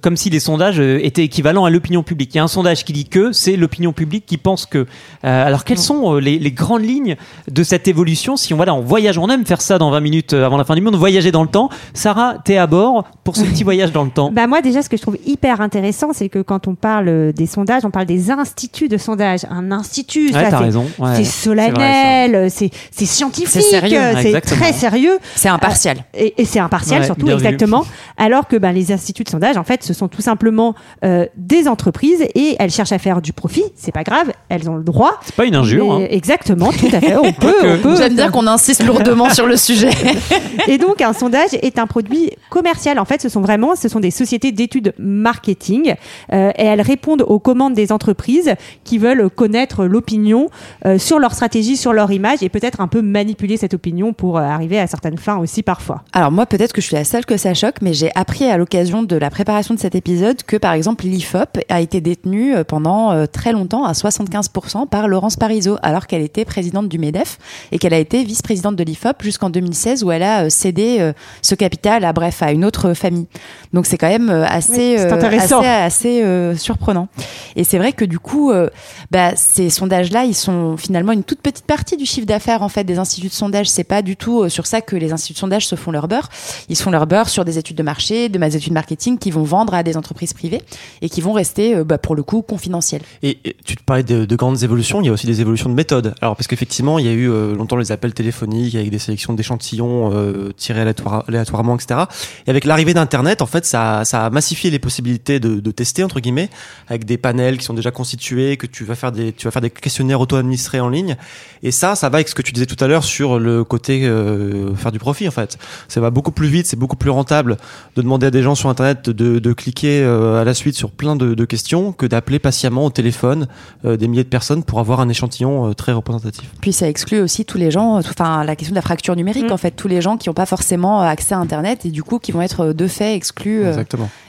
comme 0.00 0.16
si 0.16 0.30
les 0.30 0.40
sondages 0.40 0.80
étaient 0.80 1.24
équivalents 1.24 1.64
à 1.64 1.70
l'opinion 1.70 2.02
publique. 2.02 2.34
Il 2.34 2.38
y 2.38 2.40
a 2.40 2.44
un 2.44 2.48
sondage 2.48 2.84
qui 2.84 2.92
dit 2.92 3.06
que, 3.08 3.32
c'est 3.32 3.56
l'opinion 3.56 3.92
publique 3.92 4.26
qui 4.26 4.36
pense 4.36 4.66
que. 4.66 4.86
Alors 5.22 5.64
quelles 5.64 5.78
sont 5.78 6.16
les, 6.16 6.38
les 6.38 6.52
grandes 6.52 6.84
lignes 6.84 7.16
de 7.50 7.62
cette 7.62 7.88
évolution 7.88 8.36
Si 8.36 8.52
on 8.52 8.56
voilà, 8.56 8.74
on 8.74 8.80
voyage, 8.80 9.18
on 9.18 9.28
aime 9.28 9.46
faire 9.46 9.60
ça 9.60 9.78
dans 9.78 9.90
20 9.90 10.00
minutes 10.00 10.32
avant 10.32 10.56
la 10.56 10.64
fin 10.64 10.74
du 10.74 10.80
monde, 10.80 10.96
voyager 10.96 11.30
dans 11.30 11.42
le 11.42 11.48
temps. 11.48 11.68
Sarah, 11.94 12.36
t'es 12.44 12.56
à 12.56 12.66
bord 12.66 13.04
pour 13.24 13.36
ce 13.36 13.44
petit 13.44 13.64
voyage 13.68 13.92
dans 13.92 14.04
le 14.04 14.10
temps. 14.10 14.30
Bah 14.32 14.46
moi 14.46 14.60
déjà 14.60 14.82
ce 14.82 14.88
que 14.88 14.96
je 14.96 15.02
trouve 15.02 15.18
hyper 15.24 15.60
intéressant 15.60 16.12
c'est 16.12 16.28
que 16.28 16.40
quand 16.40 16.66
on 16.66 16.74
parle 16.74 17.32
des 17.32 17.46
sondages 17.46 17.84
on 17.84 17.90
parle 17.90 18.06
des 18.06 18.30
instituts 18.48 18.88
de 18.88 18.96
sondage 18.96 19.40
un 19.50 19.70
institut 19.72 20.26
Ouais, 20.28 20.32
ça, 20.32 20.42
t'as 20.44 20.50
c'est- 20.50 20.64
raison. 20.64 20.86
Ouais, 20.98 21.10
c'est 21.16 21.24
c'est 21.24 21.50
vrai, 21.50 21.66
ça. 21.66 21.72
solennel 21.72 22.50
c'est 22.50 22.70
c'est 22.90 23.04
scientifique 23.04 23.48
C'est 23.50 23.60
sérieux, 23.60 23.98
euh, 23.98 24.14
c'est 24.22 24.40
très 24.40 24.72
sérieux 24.72 25.18
C'est 25.36 25.48
impartial. 25.48 25.98
et, 26.14 26.34
et 26.40 26.44
c'est 26.44 26.58
impartial 26.60 27.00
Ouais, 27.00 27.06
surtout 27.06 27.26
vu. 27.26 27.32
exactement 27.32 27.84
alors 28.16 28.48
que 28.48 28.56
ben, 28.56 28.72
les 28.72 28.90
instituts 28.92 29.24
de 29.24 29.28
sondage 29.28 29.56
en 29.56 29.64
fait 29.64 29.82
ce 29.84 29.92
sont 29.92 30.08
tout 30.08 30.22
simplement 30.22 30.74
euh, 31.04 31.26
des 31.36 31.68
entreprises 31.68 32.22
et 32.34 32.56
elles 32.58 32.70
cherchent 32.70 32.92
à 32.92 32.98
faire 32.98 33.20
du 33.20 33.32
profit 33.32 33.64
c'est 33.76 33.92
pas 33.92 34.02
grave 34.04 34.32
elles 34.48 34.68
ont 34.70 34.76
le 34.76 34.84
droit 34.84 35.20
C'est 35.24 35.34
pas 35.34 35.44
une 35.44 35.56
injure. 35.56 35.92
Hein. 35.92 36.06
exactement 36.10 36.72
tout 36.72 36.88
à 36.92 37.00
fait 37.00 37.16
on 37.22 37.32
peut, 37.32 37.54
on 37.64 37.78
peut 37.78 37.96
J'aime 37.96 38.14
bien 38.16 38.30
qu'on 38.30 38.46
insiste 38.46 38.84
lourdement 38.84 39.28
sur 39.30 39.46
le 39.46 39.56
sujet. 39.56 39.90
et 40.68 40.78
donc, 40.78 41.00
un 41.02 41.12
sondage 41.12 41.50
est 41.62 41.78
un 41.78 41.86
produit 41.86 42.30
commercial. 42.48 42.98
En 42.98 43.04
fait, 43.04 43.20
ce 43.20 43.28
sont 43.28 43.40
vraiment, 43.40 43.74
ce 43.74 43.88
sont 43.88 43.98
des 44.00 44.10
sociétés 44.12 44.52
d'études 44.52 44.94
marketing 44.98 45.94
euh, 46.32 46.50
et 46.56 46.64
elles 46.64 46.80
répondent 46.80 47.22
aux 47.26 47.38
commandes 47.40 47.74
des 47.74 47.90
entreprises 47.92 48.37
qui 48.84 48.98
veulent 48.98 49.28
connaître 49.30 49.84
l'opinion 49.84 50.50
euh, 50.86 50.98
sur 50.98 51.18
leur 51.18 51.32
stratégie, 51.34 51.76
sur 51.76 51.92
leur 51.92 52.10
image 52.10 52.42
et 52.42 52.48
peut-être 52.48 52.80
un 52.80 52.88
peu 52.88 53.02
manipuler 53.02 53.56
cette 53.56 53.74
opinion 53.74 54.12
pour 54.12 54.38
euh, 54.38 54.42
arriver 54.42 54.78
à 54.78 54.86
certaines 54.86 55.18
fins 55.18 55.38
aussi 55.38 55.62
parfois. 55.62 56.02
Alors 56.12 56.30
moi, 56.30 56.46
peut-être 56.46 56.72
que 56.72 56.80
je 56.80 56.86
suis 56.86 56.96
la 56.96 57.04
seule 57.04 57.24
que 57.24 57.36
ça 57.36 57.54
choque, 57.54 57.76
mais 57.82 57.92
j'ai 57.94 58.10
appris 58.14 58.44
à 58.44 58.56
l'occasion 58.56 59.02
de 59.02 59.16
la 59.16 59.30
préparation 59.30 59.74
de 59.74 59.80
cet 59.80 59.94
épisode 59.94 60.42
que, 60.42 60.56
par 60.56 60.72
exemple, 60.72 61.04
l'IFOP 61.06 61.58
a 61.68 61.80
été 61.80 62.00
détenue 62.00 62.54
euh, 62.54 62.64
pendant 62.64 63.12
euh, 63.12 63.26
très 63.26 63.52
longtemps 63.52 63.84
à 63.84 63.92
75% 63.92 64.88
par 64.88 65.08
Laurence 65.08 65.36
Parisot, 65.36 65.78
alors 65.82 66.06
qu'elle 66.06 66.22
était 66.22 66.44
présidente 66.44 66.88
du 66.88 66.98
MEDEF 66.98 67.38
et 67.72 67.78
qu'elle 67.78 67.94
a 67.94 67.98
été 67.98 68.24
vice-présidente 68.24 68.76
de 68.76 68.84
l'IFOP 68.84 69.22
jusqu'en 69.22 69.50
2016 69.50 70.04
où 70.04 70.12
elle 70.12 70.22
a 70.22 70.50
cédé 70.50 71.12
ce 71.42 71.54
capital 71.54 72.04
à, 72.04 72.12
bref, 72.12 72.42
à 72.42 72.52
une 72.52 72.64
autre 72.64 72.94
famille. 72.94 73.26
Donc 73.72 73.86
c'est 73.86 73.98
quand 73.98 74.08
même 74.08 74.30
assez, 74.30 74.96
Oui, 74.96 75.36
assez, 75.36 75.54
assez, 75.54 76.52
surprenant. 76.56 77.08
Et 77.56 77.64
c'est 77.64 77.78
vrai 77.78 77.92
que 77.92 78.04
du 78.04 78.18
coup, 78.18 78.27
euh, 78.50 78.68
bah, 79.10 79.32
ces 79.36 79.70
sondages-là, 79.70 80.24
ils 80.24 80.34
sont 80.34 80.76
finalement 80.76 81.12
une 81.12 81.24
toute 81.24 81.40
petite 81.40 81.64
partie 81.66 81.96
du 81.96 82.04
chiffre 82.06 82.26
d'affaires 82.26 82.62
en 82.62 82.68
fait 82.68 82.84
des 82.84 82.98
instituts 82.98 83.28
de 83.28 83.32
sondage. 83.32 83.68
C'est 83.70 83.84
pas 83.84 84.02
du 84.02 84.16
tout 84.16 84.42
euh, 84.42 84.48
sur 84.48 84.66
ça 84.66 84.80
que 84.80 84.96
les 84.96 85.12
instituts 85.12 85.34
de 85.34 85.38
sondage 85.38 85.66
se 85.66 85.76
font 85.76 85.90
leur 85.90 86.08
beurre. 86.08 86.28
Ils 86.68 86.76
se 86.76 86.82
font 86.82 86.90
leur 86.90 87.06
beurre 87.06 87.28
sur 87.28 87.44
des 87.44 87.58
études 87.58 87.76
de 87.76 87.82
marché, 87.82 88.28
de 88.28 88.38
mes 88.38 88.54
études 88.54 88.72
marketing 88.72 89.18
qui 89.18 89.30
vont 89.30 89.42
vendre 89.44 89.74
à 89.74 89.82
des 89.82 89.96
entreprises 89.96 90.32
privées 90.32 90.62
et 91.02 91.08
qui 91.08 91.20
vont 91.20 91.32
rester, 91.32 91.74
euh, 91.76 91.84
bah, 91.84 91.98
pour 91.98 92.14
le 92.14 92.22
coup, 92.22 92.42
confidentielles. 92.42 93.02
Et, 93.22 93.38
et 93.44 93.56
tu 93.64 93.76
te 93.76 93.82
parlais 93.82 94.02
de, 94.02 94.24
de 94.24 94.36
grandes 94.36 94.62
évolutions, 94.62 95.00
il 95.00 95.06
y 95.06 95.08
a 95.08 95.12
aussi 95.12 95.26
des 95.26 95.40
évolutions 95.40 95.70
de 95.70 95.74
méthode. 95.74 96.14
Alors 96.20 96.36
parce 96.36 96.46
qu'effectivement, 96.46 96.98
il 96.98 97.06
y 97.06 97.08
a 97.08 97.12
eu 97.12 97.30
euh, 97.30 97.54
longtemps 97.54 97.76
les 97.76 97.92
appels 97.92 98.14
téléphoniques 98.14 98.74
avec 98.74 98.90
des 98.90 98.98
sélections 98.98 99.32
d'échantillons 99.32 100.10
euh, 100.12 100.52
tirés 100.56 100.80
aléatoire- 100.80 101.24
aléatoirement, 101.28 101.76
etc. 101.76 102.00
Et 102.46 102.50
avec 102.50 102.64
l'arrivée 102.64 102.94
d'Internet, 102.94 103.42
en 103.42 103.46
fait, 103.46 103.64
ça, 103.64 104.04
ça 104.04 104.26
a 104.26 104.30
massifié 104.30 104.70
les 104.70 104.78
possibilités 104.78 105.40
de, 105.40 105.60
de 105.60 105.70
tester 105.70 106.04
entre 106.04 106.20
guillemets 106.20 106.50
avec 106.88 107.04
des 107.04 107.16
panels 107.16 107.58
qui 107.58 107.64
sont 107.64 107.74
déjà 107.74 107.90
constitués, 107.90 108.17
que 108.18 108.66
tu 108.66 108.84
vas 108.84 108.94
faire 108.94 109.12
des, 109.12 109.32
tu 109.32 109.46
vas 109.46 109.50
faire 109.50 109.62
des 109.62 109.70
questionnaires 109.70 110.20
auto-administrés 110.20 110.80
en 110.80 110.88
ligne. 110.88 111.16
Et 111.62 111.70
ça, 111.70 111.94
ça 111.94 112.08
va 112.08 112.16
avec 112.16 112.28
ce 112.28 112.34
que 112.34 112.42
tu 112.42 112.52
disais 112.52 112.66
tout 112.66 112.82
à 112.82 112.86
l'heure 112.86 113.04
sur 113.04 113.38
le 113.38 113.64
côté 113.64 114.04
euh, 114.04 114.74
faire 114.74 114.92
du 114.92 114.98
profit 114.98 115.26
en 115.26 115.32
fait. 115.32 115.58
Ça 115.88 116.00
va 116.00 116.10
beaucoup 116.10 116.32
plus 116.32 116.48
vite, 116.48 116.66
c'est 116.66 116.78
beaucoup 116.78 116.96
plus 116.96 117.10
rentable 117.10 117.56
de 117.96 118.02
demander 118.02 118.26
à 118.26 118.30
des 118.30 118.42
gens 118.42 118.54
sur 118.54 118.68
Internet 118.68 119.08
de, 119.08 119.38
de 119.38 119.52
cliquer 119.52 120.02
euh, 120.02 120.40
à 120.40 120.44
la 120.44 120.54
suite 120.54 120.76
sur 120.76 120.90
plein 120.90 121.16
de, 121.16 121.34
de 121.34 121.44
questions 121.44 121.92
que 121.92 122.06
d'appeler 122.06 122.38
patiemment 122.38 122.84
au 122.84 122.90
téléphone 122.90 123.48
euh, 123.84 123.96
des 123.96 124.08
milliers 124.08 124.24
de 124.24 124.28
personnes 124.28 124.62
pour 124.62 124.78
avoir 124.78 125.00
un 125.00 125.08
échantillon 125.08 125.70
euh, 125.70 125.72
très 125.72 125.92
représentatif. 125.92 126.50
Puis 126.60 126.72
ça 126.72 126.88
exclut 126.88 127.20
aussi 127.20 127.44
tous 127.44 127.58
les 127.58 127.70
gens, 127.70 127.98
enfin 127.98 128.44
la 128.44 128.56
question 128.56 128.72
de 128.72 128.76
la 128.76 128.82
fracture 128.82 129.16
numérique 129.16 129.38
Mm. 129.48 129.52
en 129.52 129.56
fait, 129.56 129.70
tous 129.72 129.88
les 129.88 130.00
gens 130.00 130.16
qui 130.16 130.28
n'ont 130.28 130.34
pas 130.34 130.46
forcément 130.46 131.00
accès 131.00 131.34
à 131.34 131.38
Internet 131.38 131.84
et 131.86 131.90
du 131.90 132.02
coup 132.02 132.18
qui 132.18 132.32
vont 132.32 132.42
être 132.42 132.72
de 132.72 132.86
fait 132.86 133.14
exclus, 133.14 133.64
euh, 133.64 133.82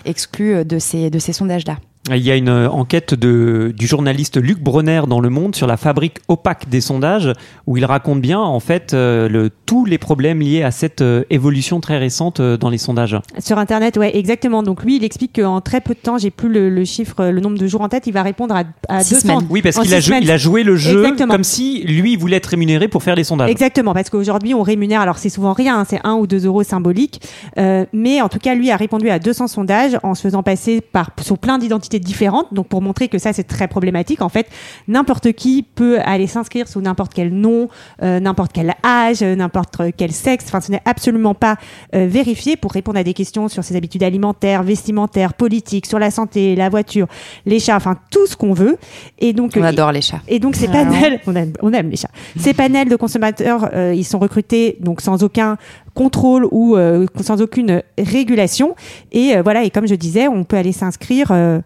exclus 0.06 0.66
de 0.66 0.80
ces, 0.80 1.10
de 1.10 1.20
ces 1.20 1.34
sondages-là. 1.34 1.78
Il 2.16 2.24
y 2.24 2.32
a 2.32 2.36
une 2.36 2.50
euh, 2.50 2.70
enquête 2.70 3.14
de, 3.14 3.74
du 3.78 3.88
journaliste 3.88 4.38
Luc 4.42 4.60
Bronner 4.60 5.02
dans 5.08 5.20
Le 5.20 5.30
Monde 5.30 5.56
sur 5.56 5.68
la 5.68 5.78
fabrique 5.78 6.18
opaque 6.28 6.70
des 6.70 6.82
sondages, 6.82 7.32
où 7.68 7.78
il 7.78 7.86
raconte 7.86 8.22
bien 8.22 8.40
en 8.40 8.60
fait 8.60 8.94
euh, 8.94 9.30
le, 9.30 9.50
tous 9.66 9.86
les 9.86 9.98
problèmes 9.98 10.40
liés 10.40 10.64
à 10.64 10.72
cette 10.72 11.02
euh, 11.02 11.24
évolution 11.30 11.80
très 11.80 11.98
récente 11.98 12.40
euh, 12.40 12.58
dans 12.58 12.70
les 12.70 12.78
sondages. 12.78 13.18
Sur 13.40 13.58
Internet, 13.58 13.98
ouais, 13.98 14.16
exactement. 14.18 14.64
Donc 14.64 14.84
lui, 14.84 14.96
il 14.98 15.04
explique 15.04 15.40
qu'en 15.42 15.62
très 15.62 15.82
peu 15.82 15.94
de 15.94 16.00
temps, 16.00 16.18
j'ai 16.18 16.32
plus 16.32 16.50
le, 16.50 16.70
le 16.70 16.86
chiffre, 16.86 17.26
le 17.26 17.40
nombre 17.42 17.58
de 17.58 17.68
jours 17.68 17.82
en 17.82 17.90
tête, 17.90 18.08
il 18.08 18.14
va 18.14 18.24
répondre 18.24 18.56
à, 18.56 18.64
à 18.88 19.04
Six 19.04 19.16
200. 19.16 19.22
semaines. 19.40 19.48
Oui, 19.50 19.62
parce 19.62 19.78
qu'il 19.80 19.94
a, 19.94 20.00
joué- 20.00 20.16
a 20.30 20.64
le 20.64 20.76
jeu 20.76 21.04
Exactement. 21.04 21.34
comme 21.34 21.44
si 21.44 21.84
lui 21.84 22.16
voulait 22.16 22.38
être 22.38 22.48
rémunéré 22.48 22.88
pour 22.88 23.04
faire 23.04 23.16
les 23.16 23.24
sondages. 23.24 23.50
Exactement, 23.50 23.94
parce 23.94 24.10
qu'aujourd'hui 24.10 24.54
on 24.54 24.62
rémunère, 24.64 25.02
alors 25.02 25.18
c'est 25.18 25.30
souvent 25.30 25.54
rien, 25.54 25.80
hein, 25.80 25.86
c'est 25.88 26.00
1 26.04 26.14
ou 26.16 26.28
2 26.28 26.46
euros 26.46 26.64
symboliques, 26.64 27.22
euh, 27.58 27.86
mais 27.94 28.22
en 28.22 28.30
tout 28.30 28.40
cas 28.40 28.56
lui 28.56 28.72
a 28.72 28.78
répondu 28.78 29.10
à 29.10 29.20
200 29.20 29.48
sondages 29.48 29.98
en 30.04 30.16
se 30.16 30.22
faisant 30.22 30.44
passer 30.44 30.82
par, 30.82 31.12
sur 31.22 31.38
plein 31.38 31.58
d'identités 31.58 31.99
différentes, 32.00 32.54
donc 32.54 32.68
pour 32.68 32.82
montrer 32.82 33.08
que 33.08 33.18
ça 33.18 33.34
c'est 33.34 33.44
très 33.44 33.68
problématique, 33.68 34.22
en 34.22 34.30
fait 34.30 34.48
n'importe 34.88 35.32
qui 35.34 35.64
peut 35.64 36.00
aller 36.06 36.28
s'inscrire 36.28 36.68
sous 36.68 36.82
n'importe 36.82 37.14
quel 37.14 37.34
nom, 37.34 37.68
euh, 38.02 38.20
n'importe 38.20 38.52
quel 38.54 38.74
âge, 38.86 39.22
euh, 39.22 39.36
n'importe 39.36 39.82
quel 39.98 40.12
sexe, 40.12 40.46
enfin 40.48 40.62
ce 40.62 40.72
n'est 40.72 40.82
absolument 40.86 41.34
pas 41.34 41.58
euh, 41.96 42.08
vérifié 42.10 42.56
pour 42.56 42.72
répondre 42.72 42.98
à 43.00 43.04
des 43.04 43.14
questions 43.14 43.48
sur 43.48 43.64
ses 43.64 43.76
habitudes 43.76 44.04
alimentaires, 44.04 44.64
vestimentaires, 44.64 45.34
politiques, 45.34 45.86
sur 45.86 46.00
la 46.00 46.12
santé, 46.12 46.56
la 46.56 46.70
voiture, 46.70 47.08
les 47.46 47.60
chats, 47.60 47.76
enfin 47.76 47.98
tout 48.12 48.26
ce 48.28 48.36
qu'on 48.36 48.54
veut. 48.54 48.78
Et 49.20 49.34
donc 49.34 49.54
On 49.58 49.64
adore 49.64 49.92
les 49.92 50.02
chats. 50.02 50.22
et 50.28 50.40
donc 50.40 50.56
ces 50.56 50.68
Ah 50.68 50.72
panels, 50.72 51.20
on 51.28 51.36
aime, 51.36 51.54
on 51.62 51.74
aime 51.74 51.90
les 51.90 51.98
chats. 51.98 52.12
Ces 52.38 52.54
panels 52.54 52.90
de 52.90 52.96
consommateurs, 52.96 53.70
euh, 53.74 53.94
ils 53.96 54.06
sont 54.06 54.20
recrutés 54.20 54.78
donc 54.80 55.02
sans 55.02 55.24
aucun 55.24 55.58
contrôle 55.94 56.48
ou 56.52 56.76
euh, 56.76 57.06
sans 57.22 57.42
aucune 57.42 57.82
régulation. 57.98 58.76
Et 59.12 59.36
euh, 59.36 59.42
voilà, 59.42 59.64
et 59.64 59.70
comme 59.70 59.88
je 59.88 59.96
disais, 59.96 60.28
on 60.28 60.44
peut 60.44 60.58
aller 60.58 60.72
s'inscrire. 60.72 61.28
euh, 61.32 61.60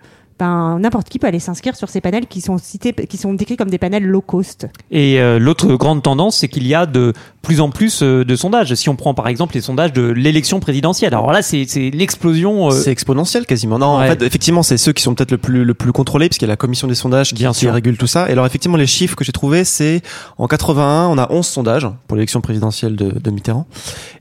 ben, 0.44 0.78
n'importe 0.78 1.08
qui 1.08 1.20
peut 1.20 1.28
aller 1.28 1.40
s'inscrire 1.40 1.78
sur 1.78 1.88
ces 1.88 2.02
panels 2.02 2.28
qui 2.28 2.42
sont 2.42 2.58
cités, 2.58 2.92
qui 2.92 3.16
sont 3.16 3.34
décrits 3.34 3.56
comme 3.56 3.70
des 3.70 3.78
panels 3.78 4.06
low 4.06 4.20
cost. 4.20 4.68
Et 4.92 5.22
euh, 5.22 5.40
l'autre 5.40 5.76
grande 5.76 6.04
tendance, 6.04 6.40
c'est 6.40 6.50
qu'il 6.50 6.68
y 6.68 6.76
a 6.76 6.86
de 6.86 7.14
plus 7.44 7.60
en 7.62 7.70
plus 7.70 8.02
euh, 8.02 8.24
de 8.26 8.36
sondages. 8.36 8.74
Si 8.74 8.90
on 8.90 8.96
prend 8.96 9.14
par 9.14 9.28
exemple 9.28 9.54
les 9.54 9.62
sondages 9.62 9.94
de 9.94 10.02
l'élection 10.02 10.60
présidentielle, 10.60 11.14
alors 11.14 11.32
là 11.32 11.42
c'est 11.44 11.66
l'explosion. 11.94 12.70
euh, 12.70 12.72
C'est 12.72 12.92
exponentiel 12.92 13.46
quasiment. 13.46 13.78
Non, 13.78 13.98
Ouais. 14.00 14.06
en 14.06 14.08
fait, 14.08 14.22
effectivement, 14.24 14.64
c'est 14.64 14.78
ceux 14.78 14.94
qui 14.94 15.04
sont 15.04 15.14
peut-être 15.14 15.32
le 15.32 15.38
plus 15.38 15.66
le 15.66 15.74
plus 15.74 15.92
contrôlés, 15.92 16.30
puisqu'il 16.30 16.46
y 16.46 16.48
a 16.48 16.54
la 16.54 16.56
commission 16.58 16.88
des 16.88 16.96
sondages 16.96 17.34
qui, 17.34 17.46
qui 17.54 17.70
régule 17.70 17.98
tout 17.98 18.08
ça. 18.08 18.30
Et 18.30 18.32
alors, 18.32 18.46
effectivement, 18.46 18.78
les 18.78 18.88
chiffres 18.88 19.16
que 19.16 19.24
j'ai 19.26 19.34
trouvés, 19.34 19.66
c'est 19.66 20.02
en 20.38 20.48
81, 20.48 21.08
on 21.08 21.18
a 21.18 21.32
11 21.32 21.46
sondages 21.46 21.88
pour 22.08 22.16
l'élection 22.16 22.40
présidentielle 22.42 22.96
de, 22.96 23.12
de 23.12 23.30
Mitterrand, 23.32 23.68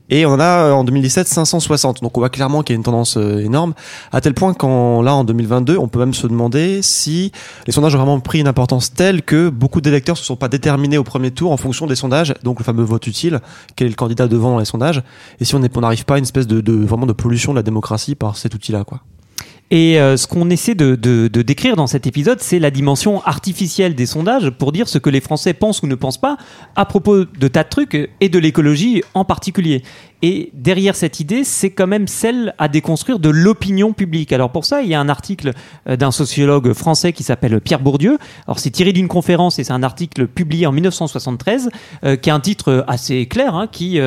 et 0.09 0.25
on 0.25 0.37
a 0.39 0.65
euh, 0.67 0.71
en 0.73 0.83
2017 0.83 1.25
560. 1.27 2.01
Donc, 2.03 2.17
on 2.17 2.21
voit 2.21 2.29
clairement 2.29 2.61
qu'il 2.61 2.73
y 2.73 2.75
a 2.75 2.77
une 2.77 2.83
tendance 2.83 3.15
euh, 3.15 3.39
énorme, 3.39 3.73
à 4.11 4.19
tel 4.19 4.33
point 4.33 4.53
qu'en 4.53 5.01
là 5.01 5.15
en 5.15 5.23
2022, 5.23 5.77
on 5.77 5.87
peut 5.87 5.99
même 5.99 6.13
se 6.13 6.27
demander 6.27 6.81
si 6.81 7.31
les 7.67 7.71
sondages 7.73 7.95
ont 7.95 7.99
vraiment 7.99 8.19
pris 8.19 8.41
une 8.41 8.47
importance 8.49 8.93
telle 8.93 9.21
que 9.21 9.47
beaucoup 9.49 9.79
d'électeurs 9.79 10.17
se 10.17 10.25
sont 10.25 10.35
pas 10.35 10.49
déterminés 10.49 10.97
au 10.97 11.03
premier 11.05 11.31
tour 11.31 11.51
en 11.53 11.57
fonction 11.57 11.87
des 11.87 11.95
sondages, 11.95 12.33
donc 12.43 12.59
le 12.59 12.65
fameux 12.65 12.83
vote 12.83 13.07
quel 13.75 13.87
est 13.87 13.89
le 13.89 13.95
candidat 13.95 14.27
devant 14.27 14.59
les 14.59 14.65
sondages, 14.65 15.01
et 15.39 15.45
si 15.45 15.55
on 15.55 15.59
n'arrive 15.59 16.05
pas 16.05 16.15
à 16.15 16.17
une 16.17 16.23
espèce 16.23 16.47
de, 16.47 16.73
vraiment 16.73 17.05
de 17.05 17.13
pollution 17.13 17.53
de 17.53 17.57
la 17.57 17.63
démocratie 17.63 18.15
par 18.15 18.37
cet 18.37 18.53
outil-là, 18.55 18.83
quoi. 18.83 19.01
Et 19.71 19.99
euh, 19.99 20.17
ce 20.17 20.27
qu'on 20.27 20.51
essaie 20.51 20.75
de- 20.75 20.93
de 20.95 21.41
décrire 21.41 21.75
dans 21.75 21.87
cet 21.87 22.05
épisode, 22.05 22.39
c'est 22.41 22.59
la 22.59 22.69
dimension 22.69 23.23
artificielle 23.23 23.95
des 23.95 24.05
sondages 24.05 24.51
pour 24.51 24.71
dire 24.71 24.87
ce 24.87 24.99
que 24.99 25.09
les 25.09 25.21
Français 25.21 25.53
pensent 25.53 25.81
ou 25.81 25.87
ne 25.87 25.95
pensent 25.95 26.19
pas 26.21 26.37
à 26.75 26.85
propos 26.85 27.25
de 27.25 27.47
tas 27.47 27.63
de 27.63 27.69
trucs 27.69 27.95
et 28.21 28.29
de 28.29 28.39
l'écologie 28.39 29.01
en 29.15 29.25
particulier. 29.25 29.81
Et 30.25 30.51
derrière 30.53 30.95
cette 30.95 31.19
idée, 31.19 31.43
c'est 31.43 31.71
quand 31.71 31.85
même 31.85 32.07
celle 32.07 32.55
à 32.57 32.69
déconstruire 32.69 33.19
de 33.19 33.27
l'opinion 33.27 33.91
publique. 33.91 34.31
Alors 34.31 34.53
pour 34.53 34.63
ça, 34.63 34.81
il 34.81 34.87
y 34.87 34.93
a 34.93 34.99
un 35.01 35.09
article 35.09 35.51
euh, 35.89 35.97
d'un 35.97 36.11
sociologue 36.11 36.71
français 36.71 37.11
qui 37.11 37.23
s'appelle 37.23 37.59
Pierre 37.59 37.81
Bourdieu. 37.81 38.17
Alors 38.47 38.57
c'est 38.57 38.69
tiré 38.69 38.93
d'une 38.93 39.09
conférence 39.09 39.59
et 39.59 39.65
c'est 39.65 39.73
un 39.73 39.83
article 39.83 40.27
publié 40.27 40.65
en 40.65 40.71
1973 40.71 41.69
euh, 42.05 42.15
qui 42.15 42.29
a 42.29 42.35
un 42.35 42.39
titre 42.39 42.71
euh, 42.71 42.83
assez 42.87 43.25
clair 43.25 43.53
hein, 43.53 43.67
qui 43.69 43.99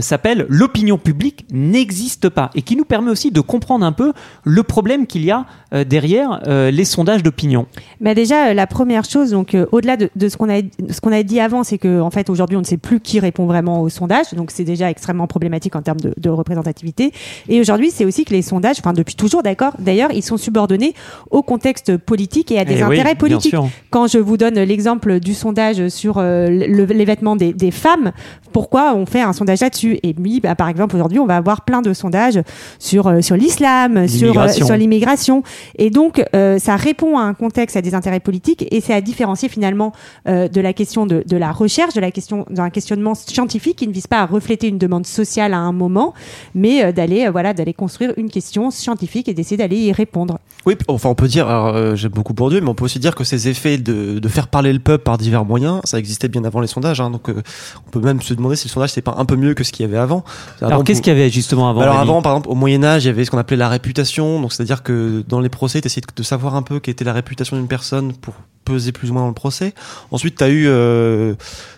s'appelle 0.00 0.44
L'opinion 0.50 0.98
publique 0.98 1.46
n'existe 1.50 2.28
pas 2.28 2.50
et 2.54 2.60
qui 2.60 2.76
nous 2.76 2.84
permet 2.84 3.10
aussi 3.10 3.30
de 3.30 3.40
comprendre 3.40 3.86
un 3.86 3.92
peu 3.92 4.12
le 4.44 4.62
problème 4.62 5.06
qu'il 5.06 5.24
y 5.24 5.30
a 5.30 5.46
derrière 5.86 6.40
les 6.46 6.84
sondages 6.84 7.22
d'opinion. 7.22 7.66
Bah 8.00 8.14
déjà, 8.14 8.52
la 8.52 8.66
première 8.66 9.04
chose, 9.04 9.30
donc 9.30 9.56
au-delà 9.72 9.96
de, 9.96 10.10
ce 10.28 10.36
qu'on 10.36 11.12
a 11.12 11.22
dit 11.22 11.40
avant, 11.40 11.64
c'est 11.64 11.78
que 11.78 12.00
en 12.00 12.10
fait 12.10 12.28
aujourd'hui 12.28 12.56
on 12.56 12.60
ne 12.60 12.66
sait 12.66 12.76
plus 12.76 13.00
qui 13.00 13.20
répond 13.20 13.46
vraiment 13.46 13.80
aux 13.80 13.88
sondages, 13.88 14.32
donc 14.34 14.50
c'est 14.50 14.64
déjà 14.64 14.90
extrêmement 14.90 15.26
problématique 15.26 15.53
en 15.76 15.82
termes 15.82 16.00
de, 16.00 16.14
de 16.16 16.30
représentativité. 16.30 17.12
Et 17.48 17.60
aujourd'hui, 17.60 17.90
c'est 17.90 18.04
aussi 18.04 18.24
que 18.24 18.32
les 18.32 18.42
sondages, 18.42 18.76
enfin 18.78 18.92
depuis 18.92 19.14
toujours, 19.14 19.42
d'accord, 19.42 19.72
d'ailleurs, 19.78 20.10
ils 20.12 20.22
sont 20.22 20.36
subordonnés 20.36 20.94
au 21.30 21.42
contexte 21.42 21.96
politique 21.96 22.50
et 22.52 22.58
à 22.58 22.64
des 22.64 22.76
Eh 22.78 22.82
intérêts 22.82 23.14
politiques. 23.14 23.54
Quand 23.90 24.06
je 24.06 24.18
vous 24.18 24.36
donne 24.36 24.54
l'exemple 24.60 25.20
du 25.20 25.34
sondage 25.34 25.88
sur 25.88 26.18
euh, 26.18 26.48
le- 26.48 26.84
les 26.84 27.04
vêtements 27.04 27.36
des, 27.36 27.52
des 27.52 27.70
femmes, 27.70 28.12
pourquoi 28.52 28.94
on 28.94 29.06
fait 29.06 29.20
un 29.20 29.32
sondage 29.32 29.60
là-dessus? 29.60 29.98
Et 30.02 30.14
oui, 30.18 30.40
bah, 30.40 30.54
par 30.54 30.68
exemple, 30.68 30.94
aujourd'hui, 30.94 31.18
on 31.18 31.26
va 31.26 31.36
avoir 31.36 31.64
plein 31.64 31.82
de 31.82 31.92
sondages 31.92 32.40
sur 32.78 33.06
euh, 33.06 33.20
sur 33.20 33.36
l'islam, 33.36 34.06
sur 34.08 34.22
euh, 34.22 34.32
L'immigration. 34.32 34.66
sur 34.66 34.76
l'immigration, 34.76 35.42
et 35.78 35.90
donc 35.90 36.22
ça 36.58 36.76
répond 36.76 37.18
à 37.18 37.22
un 37.22 37.34
contexte, 37.34 37.76
à 37.76 37.82
des 37.82 37.94
intérêts 37.94 38.20
politiques, 38.20 38.66
et 38.70 38.80
c'est 38.80 38.94
à 38.94 39.00
différencier 39.00 39.48
finalement 39.48 39.92
de 40.26 40.60
la 40.60 40.72
question 40.72 41.06
de, 41.06 41.22
de 41.26 41.36
la 41.36 41.52
recherche, 41.52 41.94
de 41.94 42.00
la 42.00 42.10
question 42.10 42.46
d'un 42.50 42.70
questionnement 42.70 43.14
scientifique 43.14 43.76
qui 43.76 43.88
ne 43.88 43.92
vise 43.92 44.06
pas 44.06 44.20
à 44.20 44.26
refléter 44.26 44.68
une 44.68 44.78
demande 44.78 45.06
sociale 45.06 45.43
à 45.52 45.58
un 45.58 45.72
moment, 45.72 46.14
mais 46.54 46.84
euh, 46.84 46.92
d'aller 46.92 47.26
euh, 47.26 47.30
voilà 47.30 47.52
d'aller 47.52 47.74
construire 47.74 48.12
une 48.16 48.30
question 48.30 48.70
scientifique 48.70 49.28
et 49.28 49.34
d'essayer 49.34 49.56
d'aller 49.56 49.76
y 49.76 49.92
répondre. 49.92 50.38
Oui, 50.66 50.76
enfin 50.88 51.10
on 51.10 51.14
peut 51.14 51.28
dire, 51.28 51.48
alors, 51.48 51.74
euh, 51.74 51.94
j'aime 51.94 52.12
beaucoup 52.12 52.32
Bourdieu, 52.32 52.60
mais 52.60 52.68
on 52.68 52.74
peut 52.74 52.86
aussi 52.86 52.98
dire 52.98 53.14
que 53.14 53.24
ces 53.24 53.48
effets 53.48 53.76
de, 53.76 54.18
de 54.18 54.28
faire 54.28 54.48
parler 54.48 54.72
le 54.72 54.78
peuple 54.78 55.04
par 55.04 55.18
divers 55.18 55.44
moyens, 55.44 55.80
ça 55.84 55.98
existait 55.98 56.28
bien 56.28 56.44
avant 56.44 56.60
les 56.60 56.66
sondages. 56.66 57.00
Hein, 57.00 57.10
donc 57.10 57.28
euh, 57.28 57.42
on 57.86 57.90
peut 57.90 58.00
même 58.00 58.22
se 58.22 58.32
demander 58.32 58.56
si 58.56 58.68
le 58.68 58.72
sondage 58.72 58.90
c'est 58.90 59.02
pas 59.02 59.14
un 59.18 59.26
peu 59.26 59.36
mieux 59.36 59.52
que 59.52 59.62
ce 59.62 59.72
qu'il 59.72 59.84
y 59.84 59.88
avait 59.88 59.98
avant. 59.98 60.24
Alors 60.62 60.82
qu'est-ce 60.82 61.02
qu'il 61.02 61.12
y 61.12 61.16
avait 61.16 61.28
justement 61.28 61.68
avant 61.68 61.82
alors 61.82 61.98
avant, 61.98 62.22
par 62.22 62.32
exemple, 62.32 62.48
au 62.48 62.54
Moyen 62.54 62.82
Âge, 62.82 63.04
il 63.04 63.08
y 63.08 63.10
avait 63.10 63.24
ce 63.24 63.30
qu'on 63.30 63.38
appelait 63.38 63.58
la 63.58 63.68
réputation. 63.68 64.40
Donc 64.40 64.52
c'est-à-dire 64.52 64.82
que 64.82 65.22
dans 65.28 65.40
les 65.40 65.50
procès, 65.50 65.80
tu 65.80 65.86
essayais 65.86 66.02
de 66.14 66.22
savoir 66.22 66.54
un 66.54 66.62
peu 66.62 66.80
quelle 66.80 66.92
était 66.92 67.04
la 67.04 67.12
réputation 67.12 67.56
d'une 67.56 67.68
personne 67.68 68.14
pour 68.14 68.34
peser 68.64 68.92
plus 68.92 69.10
ou 69.10 69.14
moins 69.14 69.22
dans 69.22 69.28
le 69.28 69.34
procès. 69.34 69.74
Ensuite, 70.10 70.36
tu 70.36 70.44
as 70.44 70.48
eu, 70.48 70.64
euh, 70.66 71.34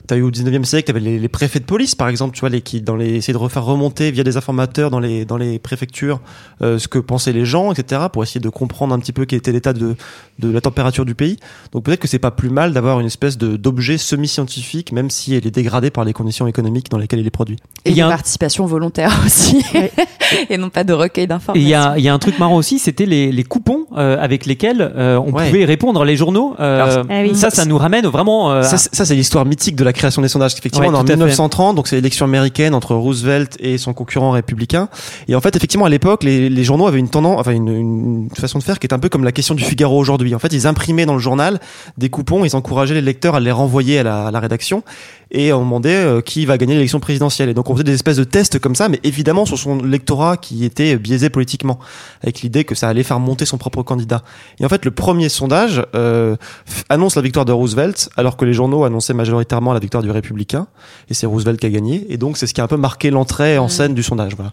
t'as 0.07 0.17
eu 0.17 0.23
au 0.23 0.31
19e 0.31 0.65
siècle, 0.65 0.93
tu 0.93 0.99
les, 1.01 1.19
les 1.19 1.29
préfets 1.29 1.61
de 1.61 1.65
police, 1.65 1.95
par 1.95 2.09
exemple, 2.09 2.35
tu 2.35 2.41
vois, 2.41 2.49
les, 2.49 2.61
qui 2.61 2.81
dans 2.81 2.97
les 2.97 3.15
essayer 3.17 3.33
de 3.33 3.39
refaire 3.39 3.65
remonter 3.65 4.11
via 4.11 4.25
des 4.25 4.37
informateurs 4.37 4.91
dans 4.91 5.01
les 5.01 5.25
dans 5.25 5.37
les 5.37 5.59
préfectures 5.59 6.21
euh, 6.63 6.79
ce 6.79 6.89
que 6.89 6.99
pensaient 6.99 7.33
les 7.33 7.45
gens, 7.45 7.73
etc., 7.73 8.03
pour 8.13 8.23
essayer 8.23 8.41
de 8.41 8.49
comprendre 8.49 8.95
un 8.95 8.99
petit 8.99 9.13
peu 9.13 9.25
quel 9.27 9.39
était 9.39 9.53
l'état 9.53 9.73
de 9.73 9.97
de 10.39 10.51
la 10.51 10.61
température 10.61 11.05
du 11.05 11.15
pays. 11.15 11.39
Donc 11.73 11.85
peut-être 11.85 12.01
que 12.01 12.09
c'est 12.09 12.19
pas 12.19 12.31
plus 12.31 12.51
mal 12.51 12.73
d'avoir 12.73 13.01
une 13.01 13.07
espèce 13.07 13.39
de 13.39 13.57
d'objet 13.57 13.99
semi-scientifique, 13.99 14.93
même 14.93 15.11
si 15.11 15.35
elle 15.35 15.47
est 15.47 15.51
dégradée 15.51 15.91
par 15.91 16.05
les 16.05 16.13
conditions 16.13 16.47
économiques 16.47 16.91
dans 16.91 16.99
lesquelles 16.99 17.21
il 17.21 17.27
est 17.27 17.31
produit. 17.31 17.57
Et 17.85 17.91
Il 17.91 17.97
y 17.97 18.01
a 18.03 18.07
un- 18.07 18.11
participation 18.11 18.67
volontaire 18.67 19.13
aussi. 19.27 19.65
et 20.51 20.59
non 20.59 20.71
pas 20.71 20.85
de 20.85 20.93
recueil 20.93 21.23
Et 21.23 21.27
il 21.27 21.29
d'informations. 21.29 21.69
y 21.69 21.75
a, 21.75 21.95
il 21.99 22.05
y 22.05 22.09
a 22.09 22.15
un 22.15 22.19
truc 22.19 22.39
marrant 22.39 22.57
aussi, 22.57 22.79
c'était 22.79 23.07
les, 23.07 23.33
les 23.33 23.45
coupons 23.45 23.87
euh, 23.97 24.17
avec 24.21 24.47
lesquels 24.47 24.81
euh, 24.97 25.19
on 25.19 25.33
Ouais. 25.33 25.49
pouvait 25.49 25.65
répondre 25.65 26.05
les 26.05 26.17
journaux. 26.17 26.55
Euh, 26.61 26.76
Alors, 26.81 27.07
Ah 27.09 27.21
oui. 27.23 27.35
Ça, 27.35 27.51
ça 27.51 27.65
nous 27.65 27.79
ramène 27.79 28.07
vraiment. 28.07 28.53
euh, 28.53 28.63
Ça, 28.63 28.77
c'est- 28.79 28.95
ça, 28.95 29.05
c'est 29.05 29.15
l'histoire 29.15 29.45
mythique 29.45 29.77
de 29.77 29.85
la 29.85 29.93
création 29.93 30.23
des 30.23 30.29
sondages. 30.29 30.55
Effectivement, 30.59 30.87
Ouais, 30.89 30.93
on 30.93 30.97
est 30.97 31.01
en 31.01 31.05
tout 31.05 31.13
à 31.13 31.17
fait. 31.17 31.17
1930, 31.17 31.77
donc 31.77 31.89
c'est 31.89 31.97
l'élection 31.97 32.25
américaine 32.27 32.75
entre 32.75 32.95
Roosevelt 32.95 33.57
et 33.61 33.79
son 33.79 33.93
concurrent 33.95 34.31
républicain. 34.31 34.89
Et 35.29 35.35
en 35.35 35.41
fait, 35.41 35.55
effectivement, 35.57 35.85
à 35.87 35.89
l'époque, 35.89 36.25
les, 36.25 36.49
les 36.49 36.65
journaux 36.65 36.87
avaient 36.87 36.99
une 36.99 37.09
tendance, 37.11 37.41
enfin 37.41 37.53
une, 37.53 37.69
une 37.69 38.29
façon 38.37 38.59
de 38.59 38.65
faire 38.65 38.79
qui 38.79 38.87
est 38.87 38.95
un 38.95 38.99
peu 38.99 39.09
comme 39.09 39.25
la 39.25 39.33
question 39.33 39.55
du 39.55 39.65
Figaro 39.65 39.99
aujourd'hui. 39.99 40.35
En 40.35 40.39
fait, 40.39 40.53
ils 40.53 40.67
imprimaient 40.67 41.07
dans 41.07 41.15
le 41.15 41.21
journal 41.21 41.61
des 41.99 42.09
coupons, 42.11 42.45
ils 42.45 42.57
encourageaient 42.57 42.95
les 42.95 43.01
lecteurs 43.03 43.35
à 43.35 43.41
les 43.41 43.53
renvoyer 43.53 43.99
à 43.99 44.03
la, 44.03 44.27
à 44.27 44.31
la 44.31 44.41
rédaction 44.41 44.83
et 45.33 45.53
on 45.53 45.61
demandait 45.61 45.89
euh, 45.91 46.21
qui 46.21 46.47
va 46.47 46.57
gagner 46.57 46.75
l'élection 46.75 47.01
présidentielle. 47.01 47.49
Et 47.49 47.55
donc 47.55 47.69
on 47.69 47.75
faisait 47.75 47.85
des 47.85 47.95
espèces 47.95 48.17
de 48.17 48.25
tests 48.25 48.59
comme 48.61 48.75
ça, 48.77 48.89
mais 48.89 49.01
évidemment 49.03 49.45
sur 49.45 49.59
son 49.59 49.83
lectorat 49.83 50.37
qui 50.37 50.65
était 50.65 50.97
biaisé 50.97 51.31
politiquement, 51.31 51.79
avec 52.23 52.43
l'idée 52.43 52.65
que 52.65 52.75
ça 52.75 52.89
allait 52.89 53.03
faire 53.03 53.19
monter 53.19 53.45
son 53.45 53.59
propre 53.59 53.83
candidat. 53.83 54.23
Et 54.61 54.65
en 54.65 54.69
fait, 54.69 54.85
le 54.85 54.91
premier 54.93 55.29
sondage 55.29 55.83
euh, 55.95 56.37
annonce 56.89 57.17
la 57.17 57.23
victoire 57.23 57.45
de 57.45 57.53
Roosevelt, 57.53 58.11
alors 58.17 58.37
que 58.37 58.45
les 58.45 58.53
journaux 58.53 58.85
annonçaient 58.85 59.15
majoritairement 59.15 59.73
la 59.73 59.81
victoire 59.81 60.03
du 60.03 60.11
républicain, 60.11 60.67
et 61.09 61.15
c'est 61.15 61.27
Roosevelt 61.27 61.59
qui 61.59 61.67
a 61.67 61.71
gagné. 61.71 62.07
Et 62.09 62.17
donc 62.17 62.37
c'est 62.37 62.47
ce 62.47 62.55
qui 62.55 62.61
a 62.61 62.65
un 62.65 62.69
peu 62.69 62.77
marqué 62.77 63.11
l'entrée 63.11 63.59
en 63.59 63.69
scène 63.69 63.95
du 63.95 64.03
sondage. 64.03 64.35
Voilà. 64.37 64.53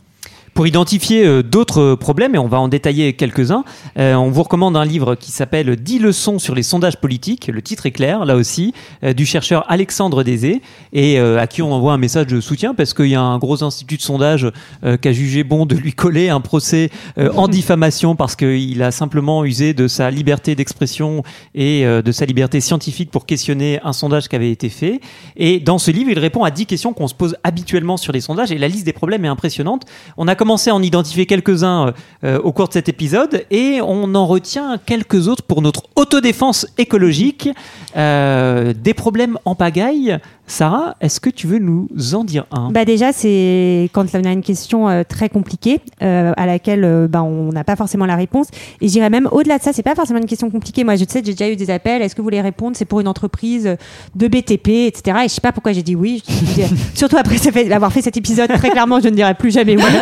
Pour 0.54 0.68
identifier 0.68 1.26
euh, 1.26 1.42
d'autres 1.42 1.96
problèmes, 1.96 2.36
et 2.36 2.38
on 2.38 2.48
va 2.48 2.60
en 2.60 2.68
détailler 2.68 3.14
quelques-uns, 3.14 3.64
euh, 3.98 4.14
on 4.14 4.30
vous 4.30 4.44
recommande 4.44 4.78
un 4.78 4.86
livre 4.86 5.16
qui 5.16 5.32
s'appelle 5.32 5.76
10 5.76 6.00
leçons 6.00 6.38
sur 6.38 6.54
les 6.54 6.62
sondages 6.62 6.98
politiques. 6.98 7.48
Le 7.48 7.62
titre 7.62 7.86
est 7.88 7.92
clair, 7.92 8.26
là 8.26 8.36
aussi, 8.36 8.74
euh, 9.04 9.14
du 9.14 9.26
chercheur 9.26 9.66
Alexandre 9.68 10.24
Désé, 10.24 10.62
et 10.94 11.20
euh, 11.20 11.40
à 11.40 11.48
qui 11.48 11.62
on 11.62 11.74
envoie 11.74 11.94
un 11.94 11.98
message 11.98 12.28
de 12.28 12.40
soutien 12.40 12.74
parce 12.74 12.94
qu'il 12.94 13.08
y 13.08 13.16
a 13.16 13.22
un 13.22 13.40
gros 13.40 13.64
institut 13.64 13.98
de 13.98 14.02
sondage 14.02 14.48
euh, 14.84 14.98
qui 14.98 15.08
a 15.08 15.12
jugé 15.12 15.44
bon 15.44 15.66
de 15.66 15.76
lui 15.76 15.94
coller 15.94 16.30
un 16.30 16.40
procès 16.40 16.90
euh, 17.18 17.32
en 17.36 17.48
diffamation 17.48 18.16
parce 18.16 18.36
qu'il 18.36 18.82
a 18.82 18.92
simplement 18.92 19.44
usé 19.44 19.74
de 19.74 19.88
sa 19.88 20.12
liberté 20.12 20.56
d'expression 20.56 21.24
et 21.56 21.86
euh, 21.86 22.02
de 22.02 22.12
sa 22.12 22.26
liberté 22.26 22.62
scientifique 22.62 23.10
pour 23.10 23.26
questionner 23.26 23.80
un 23.84 23.94
sondage 23.94 24.28
qui 24.30 24.36
avait 24.36 24.52
été 24.52 24.70
fait. 24.70 25.02
Et 25.36 25.60
dans 25.60 25.80
ce 25.80 25.92
livre, 25.92 26.12
il 26.12 26.20
répond 26.20 26.44
à 26.44 26.52
10 26.52 26.68
questions 26.68 26.94
qu'on 26.94 27.08
se 27.08 27.16
pose 27.16 27.36
habituellement 27.44 27.98
sur 27.98 28.14
les 28.14 28.22
sondages, 28.22 28.52
et 28.52 28.58
la 28.58 28.68
liste 28.68 28.86
des 28.86 28.94
problèmes 28.94 29.26
est 29.26 29.30
impressionnante. 29.30 29.84
On 30.18 30.28
a 30.28 30.36
commencé 30.44 30.72
à 30.72 30.76
en 30.76 30.84
identifier 30.84 31.26
quelques-uns 31.26 31.94
euh, 32.26 32.38
au 32.40 32.52
cours 32.52 32.68
de 32.68 32.74
cet 32.74 32.90
épisode 32.90 33.46
et 33.50 33.80
on 33.82 34.14
en 34.14 34.28
retient 34.28 34.78
quelques 34.78 35.30
autres 35.30 35.44
pour 35.44 35.62
notre 35.62 35.84
autodéfense 35.96 36.68
écologique. 36.78 37.48
Euh, 37.96 38.74
des 38.74 38.94
problèmes 38.94 39.38
en 39.46 39.56
pagaille. 39.56 40.18
Sarah, 40.46 40.96
est-ce 41.00 41.20
que 41.22 41.30
tu 41.30 41.48
veux 41.48 41.58
nous 41.58 41.88
en 42.14 42.24
dire 42.26 42.46
un? 42.52 42.70
Bah 42.72 42.84
déjà, 42.84 43.14
c'est 43.14 43.90
quand 43.94 44.06
on 44.14 44.24
a 44.26 44.32
une 44.32 44.42
question 44.42 44.90
euh, 44.90 45.04
très 45.08 45.30
compliquée 45.30 45.80
euh, 46.02 46.34
à 46.36 46.46
laquelle 46.46 46.84
euh, 46.84 47.08
bah, 47.08 47.24
on 47.24 47.52
n'a 47.52 47.64
pas 47.64 47.78
forcément 47.78 48.06
la 48.06 48.18
réponse. 48.18 48.48
Et 48.82 48.90
j'irais 48.90 49.10
même 49.10 49.30
au-delà 49.32 49.58
de 49.58 49.64
ça, 49.64 49.72
c'est 49.72 49.84
pas 49.84 49.96
forcément 49.96 50.20
une 50.20 50.26
question 50.26 50.50
compliquée. 50.50 50.84
Moi, 50.84 50.98
je 50.98 51.06
sais, 51.08 51.22
j'ai 51.26 51.32
déjà 51.32 51.50
eu 51.50 51.56
des 51.56 51.70
appels. 51.70 52.02
Est-ce 52.02 52.14
que 52.14 52.22
vous 52.22 52.26
voulez 52.26 52.42
répondre? 52.42 52.76
C'est 52.76 52.86
pour 52.86 53.00
une 53.00 53.08
entreprise 53.08 53.78
de 54.16 54.28
BTP, 54.28 54.88
etc. 54.88 55.20
Et 55.24 55.28
je 55.30 55.34
sais 55.34 55.42
pas 55.42 55.54
pourquoi 55.54 55.72
j'ai 55.72 55.84
dit 55.84 55.96
oui. 55.96 56.22
Surtout 56.94 57.18
après 57.18 57.38
avoir 57.72 57.94
fait 57.94 58.02
cet 58.02 58.18
épisode, 58.18 58.50
très 58.50 58.70
clairement, 58.70 59.00
je 59.00 59.08
ne 59.08 59.16
dirais 59.16 59.36
plus 59.36 59.52
jamais 59.52 59.78
oui. 59.78 59.84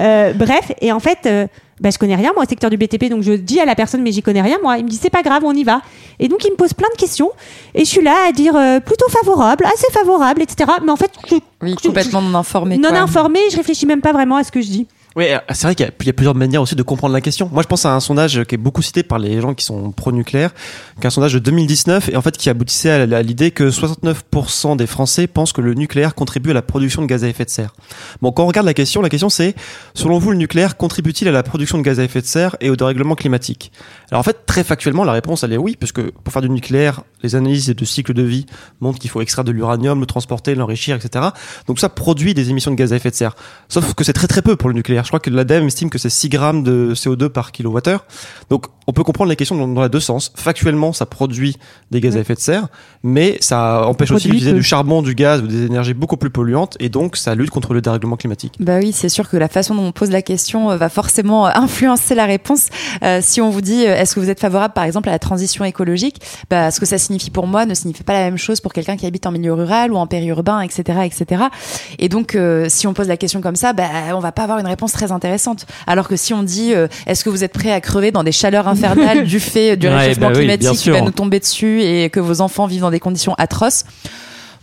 Euh, 0.00 0.32
bref, 0.32 0.72
et 0.80 0.90
en 0.90 1.00
fait. 1.00 1.28
Bah, 1.82 1.90
je 1.90 1.98
connais 1.98 2.14
rien 2.16 2.30
moi 2.34 2.44
au 2.44 2.48
secteur 2.48 2.70
du 2.70 2.76
BTP 2.78 3.10
donc 3.10 3.22
je 3.22 3.32
dis 3.32 3.60
à 3.60 3.64
la 3.66 3.74
personne 3.74 4.02
mais 4.02 4.12
j'y 4.12 4.22
connais 4.22 4.40
rien 4.40 4.58
moi 4.62 4.78
il 4.78 4.84
me 4.84 4.88
dit 4.88 4.96
c'est 5.00 5.10
pas 5.10 5.22
grave 5.22 5.42
on 5.44 5.52
y 5.52 5.64
va 5.64 5.82
et 6.20 6.28
donc 6.28 6.44
il 6.44 6.52
me 6.52 6.56
pose 6.56 6.72
plein 6.72 6.88
de 6.94 6.98
questions 6.98 7.30
et 7.74 7.80
je 7.84 7.90
suis 7.90 8.02
là 8.02 8.14
à 8.28 8.32
dire 8.32 8.54
euh, 8.56 8.80
plutôt 8.80 9.08
favorable 9.08 9.64
assez 9.66 9.92
favorable 9.92 10.40
etc 10.42 10.70
mais 10.84 10.92
en 10.92 10.96
fait 10.96 11.10
je, 11.28 11.34
Oui, 11.60 11.74
je- 11.82 11.88
complètement 11.88 12.22
non 12.22 12.38
informé. 12.38 12.78
non 12.78 12.88
quoi. 12.90 12.98
informé, 13.00 13.40
je 13.50 13.56
réfléchis 13.56 13.86
même 13.86 14.00
pas 14.00 14.12
vraiment 14.12 14.36
à 14.36 14.44
ce 14.44 14.52
que 14.52 14.60
je 14.60 14.68
dis. 14.68 14.86
Oui, 15.14 15.26
euh, 15.28 15.38
c'est 15.52 15.66
vrai 15.66 15.74
qu'il 15.74 15.84
y, 15.86 15.88
a- 16.08 16.12
plusieurs 16.12 16.34
manières 16.34 16.62
aussi 16.62 16.74
de 16.74 16.82
comprendre 16.82 17.12
la 17.12 17.20
question. 17.20 17.48
Moi, 17.52 17.62
je 17.62 17.68
pense 17.68 17.84
à 17.84 17.94
un 17.94 18.00
sondage 18.00 18.44
qui 18.44 18.54
est 18.54 18.58
beaucoup 18.58 18.82
cité 18.82 19.02
par 19.02 19.18
les 19.18 19.40
gens 19.40 19.52
qui 19.54 19.64
sont 19.64 19.92
pro-nucléaire, 19.92 20.54
qui 20.54 21.02
est 21.02 21.06
un 21.06 21.10
sondage 21.10 21.34
de 21.34 21.38
2019 21.38 22.08
et 22.10 22.16
en 22.16 22.22
fait 22.22 22.36
qui 22.36 22.48
aboutissait 22.48 22.90
à 22.90 23.22
l'idée 23.22 23.50
que 23.50 23.70
69% 23.70 24.76
des 24.76 24.86
Français 24.86 25.26
pensent 25.26 25.52
que 25.52 25.60
le 25.60 25.74
nucléaire 25.74 26.14
contribue 26.14 26.50
à 26.50 26.54
la 26.54 26.62
production 26.62 27.02
de 27.02 27.06
gaz 27.06 27.24
à 27.24 27.28
effet 27.28 27.44
de 27.44 27.50
serre. 27.50 27.74
Bon, 28.22 28.32
quand 28.32 28.44
on 28.44 28.46
regarde 28.46 28.66
la 28.66 28.74
question, 28.74 29.02
la 29.02 29.08
question 29.08 29.28
c'est, 29.28 29.54
selon 29.94 30.18
vous, 30.18 30.30
le 30.30 30.36
nucléaire 30.38 30.76
contribue-t-il 30.76 31.28
à 31.28 31.32
la 31.32 31.42
production 31.42 31.78
de 31.78 31.82
gaz 31.82 32.00
à 32.00 32.04
effet 32.04 32.20
de 32.20 32.26
serre 32.26 32.56
et 32.60 32.70
au 32.70 32.76
dérèglement 32.76 33.14
climatique? 33.14 33.72
Alors 34.10 34.20
en 34.20 34.24
fait, 34.24 34.46
très 34.46 34.64
factuellement, 34.64 35.04
la 35.04 35.12
réponse 35.12 35.42
elle 35.44 35.52
est 35.52 35.58
oui, 35.58 35.76
puisque 35.78 36.02
pour 36.02 36.32
faire 36.32 36.42
du 36.42 36.50
nucléaire, 36.50 37.02
les 37.22 37.34
analyses 37.34 37.66
de 37.66 37.84
cycle 37.84 38.14
de 38.14 38.22
vie 38.22 38.46
montrent 38.80 38.98
qu'il 38.98 39.10
faut 39.10 39.20
extraire 39.20 39.44
de 39.44 39.52
l'uranium, 39.52 40.00
le 40.00 40.06
transporter, 40.06 40.54
l'enrichir, 40.54 40.96
etc. 40.96 41.26
Donc 41.66 41.78
ça 41.80 41.88
produit 41.88 42.34
des 42.34 42.50
émissions 42.50 42.70
de 42.70 42.76
gaz 42.76 42.92
à 42.92 42.96
effet 42.96 43.10
de 43.10 43.14
serre. 43.14 43.34
Sauf 43.68 43.94
que 43.94 44.04
c'est 44.04 44.12
très 44.12 44.26
très 44.28 44.42
peu 44.42 44.56
pour 44.56 44.68
le 44.68 44.74
nucléaire. 44.74 45.01
Je 45.02 45.08
crois 45.08 45.20
que 45.20 45.30
l'ADEME 45.30 45.66
estime 45.66 45.90
que 45.90 45.98
c'est 45.98 46.10
6 46.10 46.28
grammes 46.28 46.62
de 46.62 46.94
CO2 46.94 47.28
par 47.28 47.52
kilowattheure. 47.52 48.04
Donc 48.50 48.66
on 48.86 48.92
peut 48.92 49.04
comprendre 49.04 49.30
les 49.30 49.36
questions 49.36 49.56
dans, 49.56 49.68
dans 49.68 49.82
les 49.82 49.88
deux 49.88 50.00
sens. 50.00 50.32
Factuellement, 50.34 50.92
ça 50.92 51.06
produit 51.06 51.56
des 51.90 52.00
gaz 52.00 52.16
à 52.16 52.20
effet 52.20 52.34
de 52.34 52.40
serre, 52.40 52.68
mais 53.02 53.38
ça 53.40 53.86
empêche 53.86 54.10
aussi 54.10 54.28
d'utiliser 54.28 54.52
du 54.52 54.62
charbon, 54.62 55.02
du 55.02 55.14
gaz 55.14 55.42
ou 55.42 55.46
des 55.46 55.66
énergies 55.66 55.94
beaucoup 55.94 56.16
plus 56.16 56.30
polluantes, 56.30 56.76
et 56.80 56.88
donc 56.88 57.16
ça 57.16 57.34
lutte 57.34 57.50
contre 57.50 57.74
le 57.74 57.80
dérèglement 57.80 58.16
climatique. 58.16 58.54
Bah 58.58 58.78
oui, 58.80 58.92
c'est 58.92 59.08
sûr 59.08 59.28
que 59.28 59.36
la 59.36 59.48
façon 59.48 59.74
dont 59.74 59.84
on 59.84 59.92
pose 59.92 60.10
la 60.10 60.22
question 60.22 60.70
euh, 60.70 60.76
va 60.76 60.88
forcément 60.88 61.46
euh, 61.46 61.50
influencer 61.54 62.14
la 62.14 62.26
réponse. 62.26 62.68
Euh, 63.04 63.20
si 63.22 63.40
on 63.40 63.50
vous 63.50 63.60
dit 63.60 63.86
euh, 63.86 63.96
est-ce 63.96 64.16
que 64.16 64.20
vous 64.20 64.30
êtes 64.30 64.40
favorable 64.40 64.74
par 64.74 64.84
exemple 64.84 65.08
à 65.08 65.12
la 65.12 65.18
transition 65.18 65.64
écologique, 65.64 66.20
bah, 66.50 66.70
ce 66.70 66.80
que 66.80 66.86
ça 66.86 66.98
signifie 66.98 67.12
signifie 67.12 67.30
pour 67.30 67.46
moi 67.46 67.66
ne 67.66 67.74
signifie 67.74 68.02
pas 68.02 68.14
la 68.14 68.24
même 68.24 68.38
chose 68.38 68.60
pour 68.60 68.72
quelqu'un 68.72 68.96
qui 68.96 69.04
habite 69.04 69.26
en 69.26 69.32
milieu 69.32 69.52
rural 69.52 69.92
ou 69.92 69.96
en 69.96 70.06
périurbain, 70.06 70.60
etc., 70.60 71.00
etc. 71.04 71.44
Et 71.98 72.08
donc, 72.08 72.34
euh, 72.34 72.66
si 72.68 72.86
on 72.86 72.94
pose 72.94 73.08
la 73.08 73.18
question 73.18 73.42
comme 73.42 73.56
ça, 73.56 73.74
bah, 73.74 73.88
on 74.14 74.18
va 74.20 74.32
pas 74.32 74.44
avoir 74.44 74.58
une 74.58 74.66
réponse 74.66 74.91
très 74.92 75.12
intéressante. 75.12 75.66
Alors 75.86 76.08
que 76.08 76.16
si 76.16 76.34
on 76.34 76.42
dit, 76.42 76.74
euh, 76.74 76.88
est-ce 77.06 77.24
que 77.24 77.30
vous 77.30 77.44
êtes 77.44 77.52
prêt 77.52 77.72
à 77.72 77.80
crever 77.80 78.10
dans 78.12 78.24
des 78.24 78.32
chaleurs 78.32 78.68
infernales 78.68 79.24
du 79.26 79.40
fait 79.40 79.76
du 79.76 79.88
Ouais, 79.88 79.94
réchauffement 79.94 80.28
bah 80.28 80.32
oui, 80.36 80.40
climatique 80.40 80.78
qui 80.78 80.90
va 80.90 81.00
nous 81.00 81.10
tomber 81.10 81.40
dessus 81.40 81.82
et 81.82 82.10
que 82.10 82.20
vos 82.20 82.40
enfants 82.40 82.66
vivent 82.66 82.82
dans 82.82 82.90
des 82.90 83.00
conditions 83.00 83.34
atroces? 83.38 83.84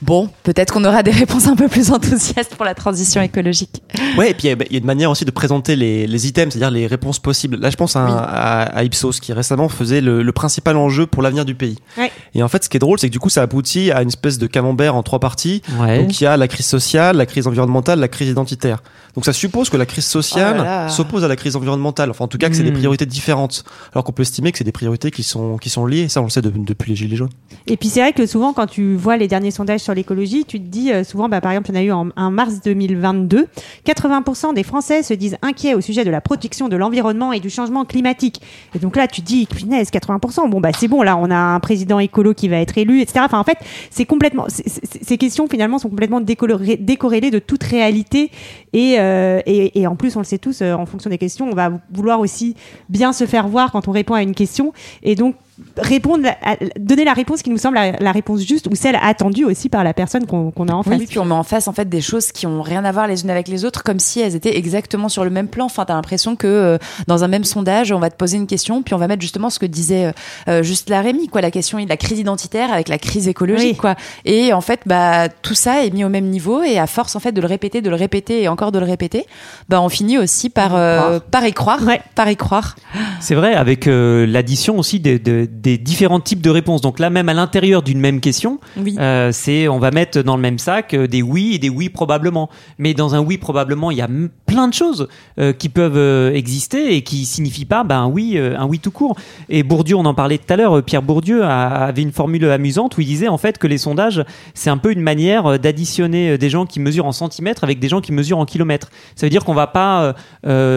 Bon, 0.02 0.30
peut-être 0.44 0.74
qu'on 0.74 0.86
aura 0.86 1.04
des 1.04 1.12
réponses 1.12 1.48
un 1.48 1.56
peu 1.56 1.68
plus 1.68 1.92
enthousiastes 1.92 2.56
pour 2.56 2.64
la 2.66 2.74
transition 2.74 3.22
écologique. 3.22 3.82
Ouais, 4.18 4.32
et 4.32 4.34
puis 4.34 4.48
il 4.48 4.50
y 4.52 4.54
a- 4.54 4.66
il 4.68 4.72
y 4.72 4.76
a 4.76 4.80
une 4.80 4.86
manière 4.86 5.12
aussi 5.12 5.26
de 5.26 5.32
présenter 5.32 5.76
les, 5.76 6.08
les 6.08 6.28
items, 6.28 6.54
c'est-à-dire 6.54 6.72
les 6.72 6.88
réponses 6.88 7.20
possibles. 7.20 7.58
Là, 7.60 7.70
je 7.70 7.76
pense 7.76 7.96
à, 7.96 8.00
un- 8.00 8.08
Oui. 8.08 8.14
à, 8.18 8.62
à 8.78 8.84
Ipsos 8.84 9.20
qui 9.20 9.34
récemment 9.34 9.68
faisait 9.68 10.00
le, 10.02 10.24
le 10.24 10.32
principal 10.32 10.78
enjeu 10.78 11.06
pour 11.06 11.22
l'avenir 11.22 11.44
du 11.44 11.54
pays. 11.56 11.78
Ouais. 11.98 12.12
Et 12.34 12.42
en 12.44 12.48
fait, 12.48 12.64
ce 12.64 12.70
qui 12.70 12.78
est 12.78 12.80
drôle, 12.80 12.98
c'est 12.98 13.08
que 13.08 13.12
du 13.12 13.20
coup, 13.20 13.30
ça 13.30 13.42
aboutit 13.42 13.92
à 13.92 14.02
une 14.02 14.08
espèce 14.08 14.38
de 14.38 14.48
camembert 14.48 14.96
en 14.96 15.04
trois 15.04 15.20
parties. 15.20 15.62
Ouais. 15.80 16.00
Donc 16.00 16.22
il 16.22 16.24
y 16.24 16.28
a 16.28 16.38
la 16.38 16.48
crise 16.48 16.66
sociale, 16.68 17.18
la 17.18 17.26
crise 17.26 17.46
environnementale, 17.48 18.00
la 18.00 18.08
crise 18.08 18.30
identitaire. 18.30 18.82
Donc 19.16 19.26
ça 19.26 19.34
suppose 19.34 19.70
que 19.70 19.76
la 19.78 19.86
crise 19.86 20.06
sociale 20.06 20.66
Oh 20.88 20.90
s'oppose 20.90 21.24
à 21.24 21.28
la 21.28 21.36
crise 21.36 21.56
environnementale. 21.56 22.10
Enfin, 22.12 22.26
en 22.26 22.28
tout 22.28 22.38
cas, 22.38 22.48
que 22.50 22.56
c'est 22.56 22.64
des 22.64 22.70
Hmm. 22.72 22.76
priorités 22.76 23.06
différentes. 23.06 23.64
Alors 23.92 24.04
qu'on 24.06 24.12
peut 24.14 24.22
estimer 24.22 24.52
que 24.52 24.58
c'est 24.58 24.64
des 24.64 24.72
priorités 24.72 25.12
qui 25.12 25.24
sont 25.24 25.58
qui 25.58 25.70
sont 25.70 25.86
liées. 25.86 26.08
Ça, 26.08 26.22
on 26.22 26.26
le 26.26 26.30
sait 26.30 26.42
de- 26.42 26.54
depuis 26.56 26.92
les 26.92 26.96
gilets 26.96 27.16
jaunes. 27.18 27.30
Et 27.68 27.76
puis 27.76 27.90
c'est 27.90 28.00
vrai 28.00 28.14
que 28.14 28.26
souvent, 28.26 28.54
quand 28.54 28.68
tu 28.68 28.96
vois 28.96 29.18
les 29.18 29.28
derniers 29.28 29.52
sondages 29.52 29.82
sur 29.90 29.96
l'écologie, 29.96 30.46
tu 30.46 30.60
te 30.60 30.68
dis 30.68 30.92
euh, 30.92 31.04
souvent, 31.04 31.30
bah, 31.30 31.42
par 31.42 31.52
exemple, 31.52 31.72
il 31.72 31.76
y 31.76 31.78
en 31.92 31.98
a 31.98 32.06
eu 32.06 32.12
en, 32.16 32.30
mars 32.30 32.62
2022, 32.64 33.48
80% 33.88 34.54
des 34.54 34.62
Français 34.62 35.02
se 35.02 35.16
disent 35.16 35.38
inquiets 35.42 35.74
au 35.74 35.82
sujet 35.82 36.06
de 36.06 36.12
la 36.12 36.22
protection 36.22 36.70
de 36.70 36.76
l'environnement 36.76 37.34
et 37.34 37.40
du 37.40 37.50
changement 37.50 37.86
climatique. 37.86 38.40
Et 38.76 38.80
donc 38.80 38.96
là, 38.96 39.08
tu 39.08 39.22
te 39.22 39.26
dis, 39.26 39.48
punaise, 39.48 39.90
80%, 39.90 40.48
bon 40.48 40.62
bah 40.62 40.70
c'est 40.78 40.88
bon, 40.88 41.02
là 41.02 41.18
on 41.18 41.32
a 41.32 41.36
un 41.36 41.60
président 41.60 41.98
écolo 41.98 42.36
qui 42.36 42.50
va 42.50 42.58
être 42.58 42.78
élu, 42.78 43.02
etc. 43.02 43.22
Enfin 43.26 43.40
en 43.40 43.44
fait, 43.44 43.58
c'est 43.90 44.06
complètement, 44.06 44.46
ces 44.50 45.18
questions 45.18 45.48
finalement 45.48 45.80
sont 45.80 45.90
complètement 45.90 46.22
décorrélées 46.22 47.32
de 47.32 47.40
toute 47.40 47.64
réalité. 47.64 48.30
Et, 48.74 48.98
euh, 49.00 49.42
et, 49.48 49.80
et 49.80 49.88
en 49.88 49.96
plus, 49.96 50.16
on 50.16 50.20
le 50.20 50.26
sait 50.26 50.38
tous, 50.38 50.62
euh, 50.62 50.74
en 50.74 50.86
fonction 50.86 51.10
des 51.10 51.18
questions, 51.18 51.50
on 51.50 51.56
va 51.56 51.72
vouloir 51.92 52.20
aussi 52.20 52.56
bien 52.90 53.12
se 53.12 53.26
faire 53.26 53.48
voir 53.48 53.72
quand 53.72 53.88
on 53.88 53.92
répond 53.92 54.14
à 54.14 54.22
une 54.22 54.36
question. 54.36 54.72
Et 55.02 55.16
donc 55.16 55.36
répondre, 55.78 56.28
à- 56.44 56.56
donner 56.80 57.04
la 57.06 57.14
réponse 57.14 57.42
qui 57.42 57.50
nous 57.50 57.58
semble 57.58 57.76
la, 57.76 57.92
la 57.94 58.12
réponse 58.12 58.42
juste 58.42 58.68
ou 58.68 58.76
celle 58.76 58.98
attendue 59.02 59.46
aussi 59.46 59.70
par 59.70 59.84
la 59.84 59.94
personne 59.94 60.26
qu'on 60.26 60.52
a 60.68 60.74
en 60.74 60.84
face. 60.84 61.00
Oui, 61.00 61.06
puis 61.08 61.20
on 61.20 61.26
met 61.26 61.34
en 61.34 61.44
face 61.44 61.68
en 61.68 61.74
fait 61.74 61.88
des 61.90 62.02
choses 62.02 62.32
qui 62.32 62.48
ont 62.48 62.62
rien 62.62 62.86
à 62.86 62.92
voir 62.92 63.08
les 63.08 63.24
unes 63.24 63.30
avec 63.30 63.48
les 63.48 63.66
autres, 63.66 63.84
comme 63.84 64.00
si 64.00 64.20
elles 64.20 64.36
étaient 64.36 64.58
exactement 64.58 65.10
sur 65.10 65.24
le 65.24 65.30
même 65.30 65.48
plan. 65.48 65.66
Enfin, 65.66 65.86
t'as 65.86 65.94
l'impression 65.96 66.36
que 66.36 66.48
euh, 66.48 66.78
dans 67.08 67.24
un 67.24 67.28
même 67.28 67.44
sondage, 67.44 67.92
on 67.92 68.00
va 68.00 68.10
te 68.10 68.16
poser 68.16 68.38
une 68.38 68.48
question, 68.48 68.82
puis 68.84 68.94
on 68.94 68.98
va 68.98 69.08
mettre 69.08 69.22
justement 69.22 69.50
ce 69.50 69.60
que 69.60 69.66
disait 69.66 70.06
euh, 70.08 70.12
euh, 70.48 70.64
juste 70.64 70.90
la 70.90 71.02
Rémi, 71.02 71.28
quoi, 71.28 71.42
la 71.42 71.52
question 71.52 71.84
de 71.84 71.88
la 71.90 71.98
crise 71.98 72.20
identitaire 72.20 72.72
avec 72.74 72.88
la 72.90 72.98
crise 72.98 73.28
écologique, 73.28 73.72
Oui. 73.74 73.78
quoi. 73.78 73.96
Et 74.26 74.54
en 74.54 74.62
fait, 74.62 74.82
bah 74.86 75.30
tout 75.30 75.56
ça 75.56 75.86
est 75.86 75.92
mis 75.94 76.04
au 76.04 76.10
même 76.10 76.26
niveau, 76.26 76.62
et 76.64 76.78
à 76.80 76.88
force 76.88 77.16
en 77.16 77.20
fait 77.20 77.32
de 77.32 77.42
le 77.42 77.48
répéter, 77.48 77.82
de 77.82 77.90
le 77.90 77.96
répéter 77.96 78.44
et 78.44 78.48
encore 78.48 78.72
de 78.72 78.80
le 78.80 78.86
répéter, 78.86 79.26
bah 79.70 79.82
on 79.82 79.90
finit 79.90 80.18
aussi 80.18 80.50
par 80.50 80.76
euh, 80.76 81.20
par 81.32 81.46
y 81.46 81.54
croire, 81.54 81.82
Ouais. 81.86 82.02
par 82.16 82.30
y 82.30 82.36
croire. 82.36 82.76
C'est 83.20 83.36
vrai, 83.36 83.54
avec 83.54 83.88
euh, 83.88 84.26
l'addition 84.28 84.78
aussi 84.78 85.00
des, 85.00 85.20
des- 85.20 85.49
des 85.50 85.78
différents 85.78 86.20
types 86.20 86.42
de 86.42 86.50
réponses. 86.50 86.82
Donc 86.82 87.00
là, 87.00 87.10
même 87.10 87.30
à 87.30 87.34
l'intérieur 87.34 87.82
d'une 87.82 88.00
même 88.00 88.20
question, 88.20 88.60
Oui. 88.78 88.96
euh, 89.00 89.32
c'est 89.32 89.68
on 89.68 89.80
va 89.80 89.92
mettre 89.92 90.22
dans 90.22 90.36
le 90.36 90.42
même 90.42 90.60
sac 90.60 90.94
euh, 90.94 91.08
des 91.08 91.22
oui 91.22 91.54
et 91.56 91.60
des 91.60 91.70
oui 91.70 91.90
probablement. 91.90 92.50
Mais 92.78 92.94
dans 92.94 93.16
un 93.16 93.20
oui 93.20 93.38
probablement, 93.38 93.92
il 93.92 93.98
y 93.98 94.02
a 94.02 94.08
plein 94.46 94.68
de 94.68 94.74
choses 94.74 95.08
euh, 95.40 95.54
qui 95.54 95.70
peuvent 95.70 96.34
exister 96.36 96.96
et 96.96 97.02
qui 97.04 97.26
signifient 97.26 97.66
pas 97.66 97.84
ben, 97.84 98.02
un 98.04 98.08
oui, 98.08 98.38
un 98.38 98.66
oui 98.66 98.80
tout 98.80 98.92
court. 98.92 99.16
Et 99.50 99.64
Bourdieu, 99.64 99.96
on 99.96 100.06
en 100.06 100.14
parlait 100.14 100.38
tout 100.38 100.52
à 100.54 100.56
l'heure. 100.56 100.84
Pierre 100.84 101.02
Bourdieu 101.02 101.44
a- 101.44 101.86
avait 101.86 102.02
une 102.02 102.12
formule 102.12 102.46
amusante 102.46 102.98
où 102.98 103.02
il 103.02 103.08
disait 103.08 103.28
en 103.28 103.38
fait 103.38 103.58
que 103.58 103.68
les 103.68 103.78
sondages, 103.78 104.24
c'est 104.54 104.70
un 104.70 104.78
peu 104.78 104.92
une 104.92 105.02
manière 105.02 105.60
d'additionner 105.60 106.38
des 106.38 106.50
gens 106.50 106.66
qui 106.66 106.80
mesurent 106.80 107.06
en 107.08 107.12
centimètres 107.12 107.64
avec 107.64 107.80
des 107.80 107.90
gens 107.90 108.02
qui 108.02 108.12
mesurent 108.12 108.40
en 108.40 108.46
kilomètres. 108.46 108.90
Ça 109.16 109.26
veut 109.26 109.30
dire 109.32 109.44
qu'on 109.46 109.54
va 109.54 109.68
pas 109.68 110.14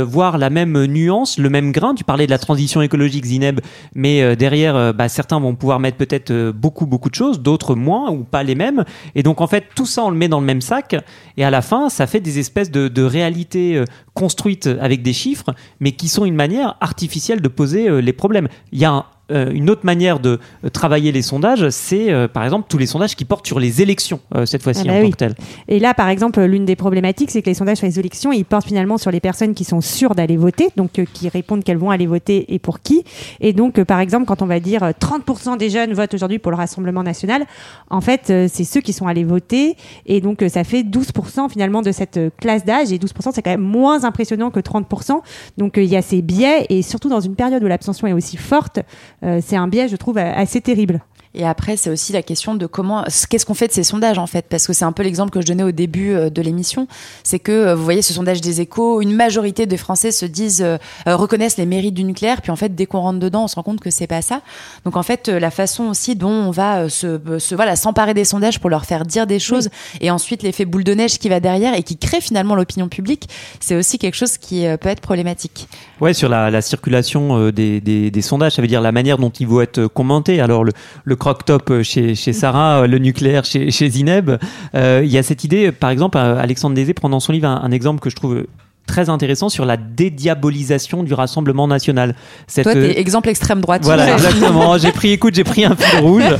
voir 0.03 0.39
la 0.39 0.51
même 0.51 0.85
nuance, 0.87 1.39
le 1.39 1.51
même 1.51 1.73
grain. 1.73 1.95
Tu 1.95 2.05
parlais 2.05 2.27
de 2.27 2.31
la 2.31 2.39
transition 2.39 2.83
écologique, 2.83 3.25
Zineb, 3.25 3.61
mais 3.95 4.23
euh, 4.23 4.37
euh, 4.69 4.93
bah, 4.93 5.09
certains 5.09 5.39
vont 5.41 5.55
pouvoir 5.55 5.81
mettre 5.81 5.97
peut-être 5.97 6.31
euh, 6.31 6.53
beaucoup, 6.53 6.87
beaucoup 6.87 7.09
de 7.11 7.15
choses, 7.15 7.41
d'autres 7.41 7.75
moins 7.75 8.11
ou 8.11 8.25
pas 8.25 8.43
les 8.43 8.55
mêmes. 8.55 8.85
Et 9.15 9.23
donc, 9.23 9.41
en 9.41 9.47
fait, 9.47 9.65
tout 9.75 9.87
ça, 9.87 10.05
on 10.05 10.11
le 10.11 10.17
met 10.17 10.29
dans 10.29 10.41
le 10.41 10.47
même 10.47 10.61
sac. 10.61 10.97
Et 11.37 11.45
à 11.45 11.51
la 11.51 11.63
fin, 11.63 11.89
ça 11.89 12.07
fait 12.07 12.21
des 12.21 12.39
espèces 12.39 12.71
de, 12.71 12.89
de 12.89 13.03
réalités 13.03 13.77
euh, 13.77 13.85
construites 14.15 14.69
avec 14.81 15.03
des 15.03 15.13
chiffres, 15.13 15.55
mais 15.81 15.93
qui 15.93 16.09
sont 16.09 16.25
une 16.25 16.35
manière 16.35 16.77
artificielle 16.81 17.41
de 17.41 17.49
poser 17.49 18.03
les 18.03 18.13
problèmes. 18.13 18.49
Il 18.73 18.79
y 18.79 18.85
a 18.85 18.91
un- 18.93 19.05
euh, 19.33 19.51
une 19.53 19.71
autre 19.71 19.85
manière 19.85 20.21
de 20.21 20.39
euh, 20.65 20.69
travailler 20.69 21.13
les 21.13 21.23
sondages, 21.23 21.69
c'est 21.71 22.11
euh, 22.13 22.29
par 22.29 22.45
exemple 22.45 22.67
tous 22.69 22.79
les 22.79 22.87
sondages 22.87 23.17
qui 23.17 23.25
portent 23.25 23.47
sur 23.47 23.59
les 23.59 23.83
élections, 23.83 24.21
euh, 24.35 24.47
cette 24.47 24.63
fois-ci 24.63 24.83
Ah 24.85 24.93
bah 24.93 24.95
en 24.95 25.01
oui. 25.01 25.05
tant 25.07 25.11
que 25.11 25.17
telles. 25.17 25.35
Et 25.69 25.79
là, 25.79 25.95
par 25.95 26.09
exemple, 26.09 26.41
l'une 26.43 26.65
des 26.65 26.77
problématiques, 26.77 27.31
c'est 27.31 27.43
que 27.43 27.51
les 27.51 27.55
sondages 27.55 27.79
sur 27.79 27.87
les 27.87 27.99
élections, 27.99 28.33
ils 28.33 28.45
portent 28.45 28.67
finalement 28.67 28.99
sur 28.99 29.11
les 29.11 29.21
personnes 29.21 29.55
qui 29.55 29.65
sont 29.65 29.81
sûres 29.81 30.15
d'aller 30.15 30.37
voter, 30.37 30.69
donc 30.77 30.93
qui 31.13 31.29
répondent 31.29 31.65
qu'elles 31.65 31.79
vont 31.79 31.91
aller 31.91 32.07
voter 32.07 32.55
et 32.55 32.59
pour 32.59 32.81
qui. 32.81 33.05
Et 33.41 33.53
donc, 33.53 33.83
par 33.85 34.01
exemple, 34.01 34.27
quand 34.27 34.43
on 34.43 34.47
va 34.47 34.61
dire 34.61 34.83
euh, 34.83 34.93
30% 34.99 35.57
des 35.57 35.71
jeunes 35.71 35.93
votent 35.93 36.15
aujourd'hui 36.15 36.39
pour 36.39 36.51
le 36.51 36.57
Rassemblement 36.57 37.03
national, 37.03 37.45
en 37.91 38.01
fait, 38.01 38.27
c'est 38.27 38.65
ceux 38.65 38.81
qui 38.81 38.93
sont 38.93 39.07
allés 39.07 39.25
voter. 39.25 39.77
Et 40.07 40.21
donc, 40.21 40.45
ça 40.49 40.65
fait 40.65 40.83
12% 40.83 41.51
finalement 41.51 41.83
de 41.83 41.93
cette 41.93 42.19
classe 42.39 42.65
d'âge. 42.65 42.93
Et 42.93 42.99
12%, 42.99 43.31
c'est 43.33 43.43
quand 43.43 43.51
même 43.51 43.61
moins 43.61 44.05
impressionnant 44.05 44.51
que 44.51 44.61
30%. 44.61 45.21
Donc, 45.59 45.75
il 45.77 45.85
y 45.85 45.97
a 45.97 46.03
ces 46.03 46.23
biais. 46.23 46.67
Et 46.69 46.83
surtout 46.83 47.09
dans 47.09 47.21
une 47.21 47.35
période 47.35 47.63
où 47.63 47.67
l'abstention 47.67 48.07
est 48.07 48.13
aussi 48.13 48.37
forte, 48.37 48.81
c'est 49.41 49.57
un 49.57 49.69
biais, 49.69 49.89
je 49.89 49.97
trouve, 49.97 50.19
euh, 50.19 50.33
assez 50.35 50.61
terrible. 50.61 51.01
Et 51.35 51.47
après, 51.47 51.79
c'est 51.79 51.89
aussi 51.89 52.13
la 52.13 52.23
question 52.23 52.55
de 52.55 52.67
comment, 52.67 53.05
qu'est-ce 53.31 53.47
qu'on 53.47 53.55
fait 53.55 53.69
de 53.69 53.73
ces 53.73 53.85
sondages 53.85 54.19
en 54.19 54.27
fait, 54.27 54.45
parce 54.51 54.67
que 54.67 54.75
c'est 54.75 54.85
un 54.85 54.93
peu 54.93 55.03
l'exemple 55.03 55.31
que 55.31 55.41
je 55.41 55.47
donnais 55.47 55.63
au 55.63 55.73
début 55.73 56.13
euh, 56.13 56.29
de 56.29 56.43
l'émission, 56.43 56.87
c'est 57.25 57.39
que 57.39 57.53
euh, 57.53 57.75
vous 57.75 57.85
voyez 57.85 58.03
ce 58.03 58.13
sondage 58.13 58.43
des 58.43 58.61
Échos, 58.61 59.01
une 59.01 59.15
majorité 59.15 59.65
des 59.65 59.79
Français 59.79 60.13
se 60.13 60.27
disent 60.27 60.63
euh, 60.63 60.77
reconnaissent 61.07 61.57
les 61.57 61.65
mérites 61.65 61.95
du 61.95 62.05
nucléaire, 62.05 62.43
puis 62.43 62.51
en 62.51 62.57
fait 62.57 62.75
dès 62.75 62.85
qu'on 62.85 63.01
rentre 63.01 63.19
dedans, 63.19 63.45
on 63.45 63.49
se 63.49 63.55
rend 63.57 63.63
compte 63.63 63.81
que 63.81 63.89
c'est 63.91 64.07
pas 64.07 64.21
ça. 64.21 64.43
Donc 64.85 64.97
en 64.97 65.03
fait, 65.03 65.29
la 65.29 65.51
façon 65.51 65.85
aussi 65.85 66.17
dont 66.17 66.29
on 66.29 66.51
va 66.51 66.91
se, 66.91 67.19
se 67.39 67.55
voilà 67.55 67.77
s'emparer 67.77 68.13
des 68.13 68.27
sondages 68.27 68.61
pour 68.61 68.69
leur 68.69 68.85
faire 68.85 69.07
dire 69.07 69.27
des 69.27 69.39
choses, 69.39 69.71
et 70.03 70.11
ensuite 70.11 70.43
l'effet 70.43 70.67
boule 70.67 70.85
de 70.85 70.93
neige 70.93 71.19
qui 71.19 71.31
va 71.31 71.41
derrière 71.41 71.75
et 71.75 71.83
qui 71.83 71.97
crée 71.97 72.21
finalement 72.21 72.55
l'opinion 72.55 72.89
publique, 72.89 73.31
c'est 73.59 73.75
aussi 73.77 73.99
quelque 73.99 74.17
chose 74.17 74.37
qui 74.37 74.67
peut 74.81 74.91
être 74.91 75.01
problématique. 75.01 75.67
Ouais, 76.01 76.13
sur 76.13 76.29
la, 76.29 76.51
la 76.51 76.61
circulation 76.61 77.51
des, 77.51 77.81
des, 77.81 78.11
des 78.11 78.23
sondages, 78.23 78.53
ça 78.57 78.61
veut 78.63 78.69
dire 78.69 78.83
la 78.83 78.93
manière 78.93 79.17
dont 79.17 79.31
ils 79.31 79.47
vont 79.47 79.63
être 79.63 79.87
commentés. 79.87 80.41
Alors 80.41 80.65
le, 80.65 80.73
le 81.05 81.17
croque-top 81.23 81.71
euh, 81.71 81.83
chez, 81.85 82.17
chez 82.17 82.33
Sarah, 82.33 82.83
euh, 82.83 82.87
le 82.89 82.99
nucléaire 82.99 83.45
chez, 83.45 83.71
chez 83.71 83.89
Zineb, 83.89 84.33
euh, 84.75 85.03
il 85.05 85.11
y 85.11 85.19
a 85.19 85.23
cette 85.23 85.45
idée, 85.45 85.71
par 85.71 85.91
exemple, 85.91 86.19
Alexandre 86.19 86.75
Désé 86.75 86.95
prend 86.95 87.09
dans 87.09 87.21
son 87.21 87.31
livre 87.31 87.47
un, 87.47 87.61
un 87.63 87.71
exemple 87.71 88.01
que 88.01 88.11
je 88.11 88.17
trouve 88.17 88.45
très 88.87 89.09
intéressant 89.09 89.49
sur 89.49 89.65
la 89.65 89.77
dédiabolisation 89.77 91.03
du 91.03 91.15
Rassemblement 91.15 91.69
national. 91.69 92.15
Cette, 92.47 92.65
Toi, 92.65 92.75
t'es 92.75 92.99
exemple 92.99 93.29
extrême 93.29 93.61
droite. 93.61 93.83
voilà, 93.85 94.13
exactement. 94.15 94.77
J'ai 94.79 94.93
pris, 94.93 95.13
écoute, 95.13 95.35
j'ai 95.35 95.45
pris 95.45 95.65
un 95.65 95.77
fil 95.77 96.01
rouge. 96.01 96.25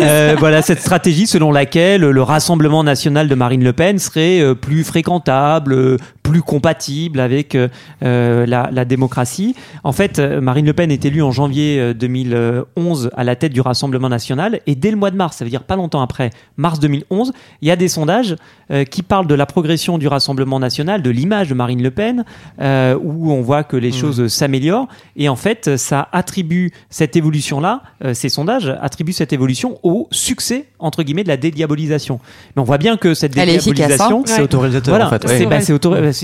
Euh, 0.00 0.36
voilà, 0.38 0.62
cette 0.62 0.80
stratégie 0.80 1.26
selon 1.26 1.50
laquelle 1.50 2.02
le 2.02 2.22
Rassemblement 2.22 2.84
national 2.84 3.28
de 3.28 3.34
Marine 3.34 3.64
Le 3.64 3.72
Pen 3.72 3.98
serait 3.98 4.54
plus 4.54 4.84
fréquentable, 4.84 5.96
plus 6.28 6.42
compatible 6.42 7.20
avec 7.20 7.54
euh, 7.54 7.68
euh, 8.02 8.46
la, 8.46 8.68
la 8.72 8.84
démocratie. 8.84 9.54
En 9.84 9.92
fait, 9.92 10.18
euh, 10.18 10.40
Marine 10.40 10.66
Le 10.66 10.72
Pen 10.72 10.90
est 10.90 11.04
élue 11.04 11.22
en 11.22 11.32
janvier 11.32 11.78
euh, 11.80 11.94
2011 11.94 13.10
à 13.16 13.24
la 13.24 13.36
tête 13.36 13.52
du 13.52 13.60
Rassemblement 13.60 14.08
national 14.08 14.60
et 14.66 14.74
dès 14.74 14.90
le 14.90 14.96
mois 14.96 15.10
de 15.10 15.16
mars, 15.16 15.36
ça 15.36 15.44
veut 15.44 15.50
dire 15.50 15.64
pas 15.64 15.76
longtemps 15.76 16.02
après, 16.02 16.30
mars 16.56 16.80
2011, 16.80 17.32
il 17.62 17.68
y 17.68 17.70
a 17.70 17.76
des 17.76 17.88
sondages 17.88 18.36
euh, 18.70 18.84
qui 18.84 19.02
parlent 19.02 19.26
de 19.26 19.34
la 19.34 19.46
progression 19.46 19.96
du 19.96 20.08
Rassemblement 20.08 20.58
national, 20.60 21.00
de 21.00 21.10
l'image 21.10 21.48
de 21.48 21.54
Marine 21.54 21.82
Le 21.82 21.90
Pen, 21.90 22.24
euh, 22.60 22.98
où 23.02 23.32
on 23.32 23.40
voit 23.40 23.64
que 23.64 23.76
les 23.76 23.92
choses 23.92 24.20
euh, 24.20 24.28
s'améliorent. 24.28 24.88
Et 25.16 25.30
en 25.30 25.36
fait, 25.36 25.78
ça 25.78 26.06
attribue 26.12 26.70
cette 26.90 27.16
évolution-là, 27.16 27.82
euh, 28.04 28.12
ces 28.12 28.28
sondages 28.28 28.74
attribuent 28.82 29.14
cette 29.14 29.32
évolution 29.32 29.78
au 29.82 30.06
succès, 30.10 30.66
entre 30.78 31.02
guillemets, 31.02 31.22
de 31.22 31.28
la 31.28 31.38
dédiabolisation. 31.38 32.20
Mais 32.54 32.62
on 32.62 32.64
voit 32.64 32.76
bien 32.76 32.98
que 32.98 33.14
cette 33.14 33.36
Elle 33.38 33.48
est 33.48 33.54
efficace, 33.54 33.88
dédiabolisation, 33.88 34.20
hein 34.20 34.24
C'est 34.26 34.42
autorisateur 34.42 34.92
voilà, 34.92 35.06
en 35.06 35.10
fait. 35.10 35.26
c'est 35.26 35.46
bah, 35.46 35.62
c'est 35.62 35.72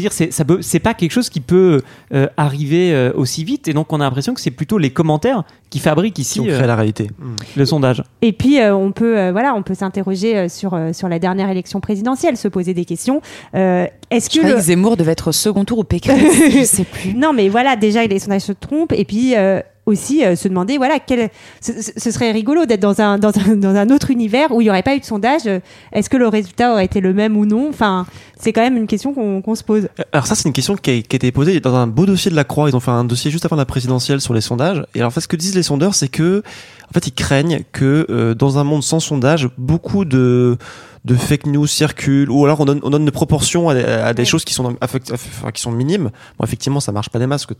auto- 0.03 0.11
c'est-à-dire 0.11 0.13
c'est 0.13 0.33
ça 0.33 0.45
peut 0.45 0.59
c'est 0.63 0.79
pas 0.81 0.95
quelque 0.95 1.13
chose 1.13 1.29
qui 1.29 1.41
peut 1.41 1.83
euh, 2.13 2.27
arriver 2.37 2.93
euh, 2.93 3.13
aussi 3.15 3.45
vite 3.45 3.69
et 3.69 3.73
donc 3.73 3.93
on 3.93 4.01
a 4.01 4.05
l'impression 4.05 4.35
que 4.35 4.41
c'est 4.41 4.51
plutôt 4.51 4.79
les 4.79 4.91
commentaires 4.91 5.45
qui 5.71 5.79
fabriquent 5.79 6.15
Qui 6.15 6.23
ici 6.23 6.41
ont 6.41 6.47
euh, 6.47 6.55
créé 6.57 6.67
la 6.67 6.77
réalité. 6.77 7.11
Mm. 7.19 7.35
le 7.57 7.67
sondage. 7.67 8.03
Et 8.23 8.33
puis 8.33 8.61
euh, 8.61 8.75
on 8.75 8.93
peut 8.93 9.19
euh, 9.19 9.33
voilà, 9.33 9.55
on 9.55 9.63
peut 9.63 9.75
s'interroger 9.75 10.37
euh, 10.37 10.49
sur 10.49 10.75
euh, 10.75 10.93
sur 10.93 11.09
la 11.09 11.19
dernière 11.19 11.49
élection 11.49 11.81
présidentielle, 11.81 12.37
se 12.37 12.49
poser 12.49 12.75
des 12.75 12.85
questions. 12.85 13.21
Euh, 13.55 13.87
Est-ce 14.11 14.31
que 14.31 14.47
le... 14.47 14.55
que 14.55 14.61
Zemmour 14.61 14.97
devait 14.97 15.13
être 15.13 15.29
au 15.29 15.33
second 15.33 15.65
tour 15.65 15.79
ou 15.79 15.85
Pécresse, 15.85 16.21
je 16.51 16.65
sais 16.65 16.85
plus. 16.85 17.15
non 17.15 17.33
mais 17.33 17.49
voilà, 17.49 17.77
déjà 17.77 18.07
les 18.07 18.19
sondages 18.19 18.43
se 18.43 18.53
trompent 18.53 18.93
et 18.93 19.05
puis 19.05 19.35
euh, 19.37 19.61
aussi 19.87 20.25
euh, 20.25 20.35
se 20.37 20.49
demander 20.49 20.79
voilà 20.79 20.99
quel 20.99 21.29
ce, 21.61 21.73
ce- 21.97 22.11
serait 22.11 22.33
rigolo 22.33 22.65
d'être 22.67 22.81
dans 22.81 23.01
un, 23.01 23.19
dans 23.19 23.33
un 23.39 23.57
dans 23.57 23.75
un 23.75 23.91
autre 23.91 24.11
univers 24.11 24.51
où 24.53 24.61
il 24.61 24.65
n'y 24.65 24.71
aurait 24.71 24.83
pas 24.83 24.97
eu 24.97 25.01
de 25.01 25.05
sondage 25.05 25.43
euh, 25.47 25.61
est-ce 25.93 26.09
que 26.09 26.17
le 26.17 26.27
résultat 26.29 26.73
aurait 26.73 26.87
été 26.87 27.01
le 27.01 27.13
même 27.13 27.37
ou 27.37 27.45
non? 27.45 27.69
Enfin 27.69 28.07
c'est 28.39 28.53
quand 28.53 28.63
même 28.63 28.77
une 28.77 28.87
question 28.87 29.13
qu'on 29.15 29.43
qu'on 29.43 29.55
se 29.55 29.63
pose 29.63 29.89
Alors 30.13 30.27
ça, 30.27 30.35
c'est 30.35 30.49
une 30.49 30.53
question 30.55 30.75
qui 30.77 30.91
a, 30.91 31.01
qui 31.03 31.15
a 31.15 31.17
été 31.17 31.33
posée 31.33 31.61
dans 31.61 31.75
un 31.75 31.87
beau 31.87 32.05
dossier 32.07 32.31
de 32.31 32.37
la 32.37 32.45
Croix. 32.45 32.69
Ils 32.69 32.77
ont 32.77 32.81
fait 32.81 32.91
un 32.91 33.05
dossier 33.05 33.31
juste 33.31 33.45
avant 33.47 33.57
la 33.57 33.65
présidentielle 33.65 34.21
sur 34.21 34.35
les 34.35 34.41
sondages. 34.43 34.85
Et 34.95 34.99
alors, 34.99 35.09
en 35.09 35.11
fait, 35.11 35.21
ce 35.23 35.29
que 35.29 35.37
disent 35.37 35.55
les 35.55 35.63
sondeurs, 35.63 35.95
c'est 35.95 36.09
que, 36.09 36.43
En 36.91 36.93
fait, 36.93 37.07
ils 37.07 37.13
craignent 37.15 37.63
que 37.73 38.07
euh, 38.11 38.35
dans 38.35 38.59
un 38.59 38.65
monde 38.65 38.83
sans 38.83 39.01
sondage, 39.01 39.49
beaucoup 39.57 40.05
de 40.05 40.59
de 41.05 41.15
fake 41.15 41.47
news 41.47 41.67
circulent 41.67 42.31
ou 42.31 42.45
alors 42.45 42.61
on 42.61 42.65
donne, 42.65 42.81
on 42.83 42.91
donne 42.91 43.05
des 43.05 43.11
proportions 43.11 43.69
à, 43.69 43.75
à 43.75 44.13
des 44.15 44.23
Ouais. 44.23 44.25
choses 44.25 44.45
qui 44.45 44.55
sont 44.55 44.75
affect- 44.81 45.13
enfin, 45.13 45.51
qui 45.53 45.61
sont 45.61 45.71
minimes. 45.71 46.11
Bon, 46.39 46.45
effectivement, 46.45 46.81
ça 46.81 46.93
marche 46.93 47.11
pas 47.11 47.19
des 47.19 47.27
masses. 47.27 47.45
Que 47.47 47.55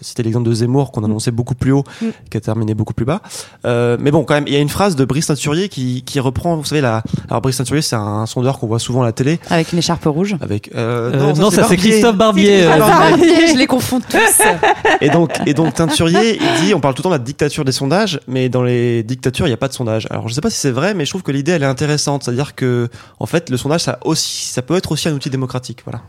cité 0.00 0.22
l'exemple 0.22 0.48
de 0.48 0.54
Zemmour 0.54 0.92
qu'on 0.92 1.04
annonçait 1.04 1.30
beaucoup 1.30 1.54
plus 1.54 1.72
haut, 1.72 1.84
Mm. 2.00 2.06
qui 2.30 2.36
a 2.38 2.40
terminé 2.40 2.74
beaucoup 2.74 2.94
plus 2.94 3.04
bas. 3.04 3.20
Euh, 3.66 3.96
mais 4.00 4.10
bon, 4.10 4.24
quand 4.24 4.34
même, 4.34 4.44
il 4.46 4.52
y 4.54 4.56
a 4.56 4.60
une 4.60 4.68
phrase 4.70 4.96
de 4.96 5.04
Brice 5.04 5.26
Teinturier 5.26 5.68
qui, 5.68 6.02
qui 6.04 6.20
reprend, 6.20 6.56
vous 6.56 6.64
savez, 6.64 6.80
la. 6.80 7.02
Alors 7.28 7.42
Brice 7.42 7.58
Teinturier, 7.58 7.82
c'est 7.82 7.96
un 7.96 8.24
sondeur 8.26 8.58
qu'on 8.58 8.66
voit 8.66 8.78
souvent 8.78 9.02
à 9.02 9.04
la 9.04 9.12
télé 9.12 9.38
Avec 9.50 9.72
une 9.72 9.78
écharpe 9.78 10.04
rouge. 10.06 10.36
avec. 10.40 10.70
Euh, 10.74 11.12
Euh, 11.12 11.32
non, 11.34 11.50
ça 11.50 11.56
c'est 11.64 11.76
Barbier. 11.76 11.76
Christophe 11.90 12.16
Barbier. 12.16 12.62
Euh, 12.64 12.70
Christophe 13.16 13.50
je 13.52 13.58
les 13.58 13.66
confonds 13.66 14.00
tous. 14.00 14.42
Et 15.02 15.10
donc, 15.10 15.30
et 15.46 15.52
donc 15.54 15.74
Teinturier, 15.74 16.38
il 16.40 16.64
dit, 16.64 16.74
on 16.74 16.80
parle 16.80 16.94
tout 16.94 17.00
le 17.00 17.04
temps 17.04 17.10
de 17.10 17.14
la 17.14 17.18
dictature 17.18 17.64
des 17.64 17.72
sondages, 17.72 18.20
mais 18.26 18.48
dans 18.48 18.62
les 18.62 19.02
dictatures, 19.02 19.46
il 19.46 19.50
n'y 19.50 19.54
a 19.54 19.58
pas 19.58 19.68
de 19.68 19.72
sondage. 19.74 20.06
Alors, 20.10 20.28
je 20.28 20.34
sais 20.34 20.40
pas 20.40 20.48
si 20.50 20.56
c'est 20.58 20.70
vrai, 20.70 20.94
mais 20.94 21.04
je 21.04 21.10
trouve 21.10 21.22
que 21.22 21.32
l'idée, 21.32 21.52
elle 21.52 21.62
est 21.62 21.66
intéressante. 21.66 22.22
C'est-à-dire 22.24 22.54
que, 22.54 22.85
en 23.18 23.26
fait, 23.26 23.50
le 23.50 23.56
sondage, 23.56 23.82
ça 23.82 23.98
aussi, 24.04 24.46
ça 24.46 24.62
peut 24.62 24.76
être 24.76 24.92
aussi 24.92 25.08
un 25.08 25.14
outil 25.14 25.30
démocratique. 25.30 25.82
Voilà. 25.84 26.02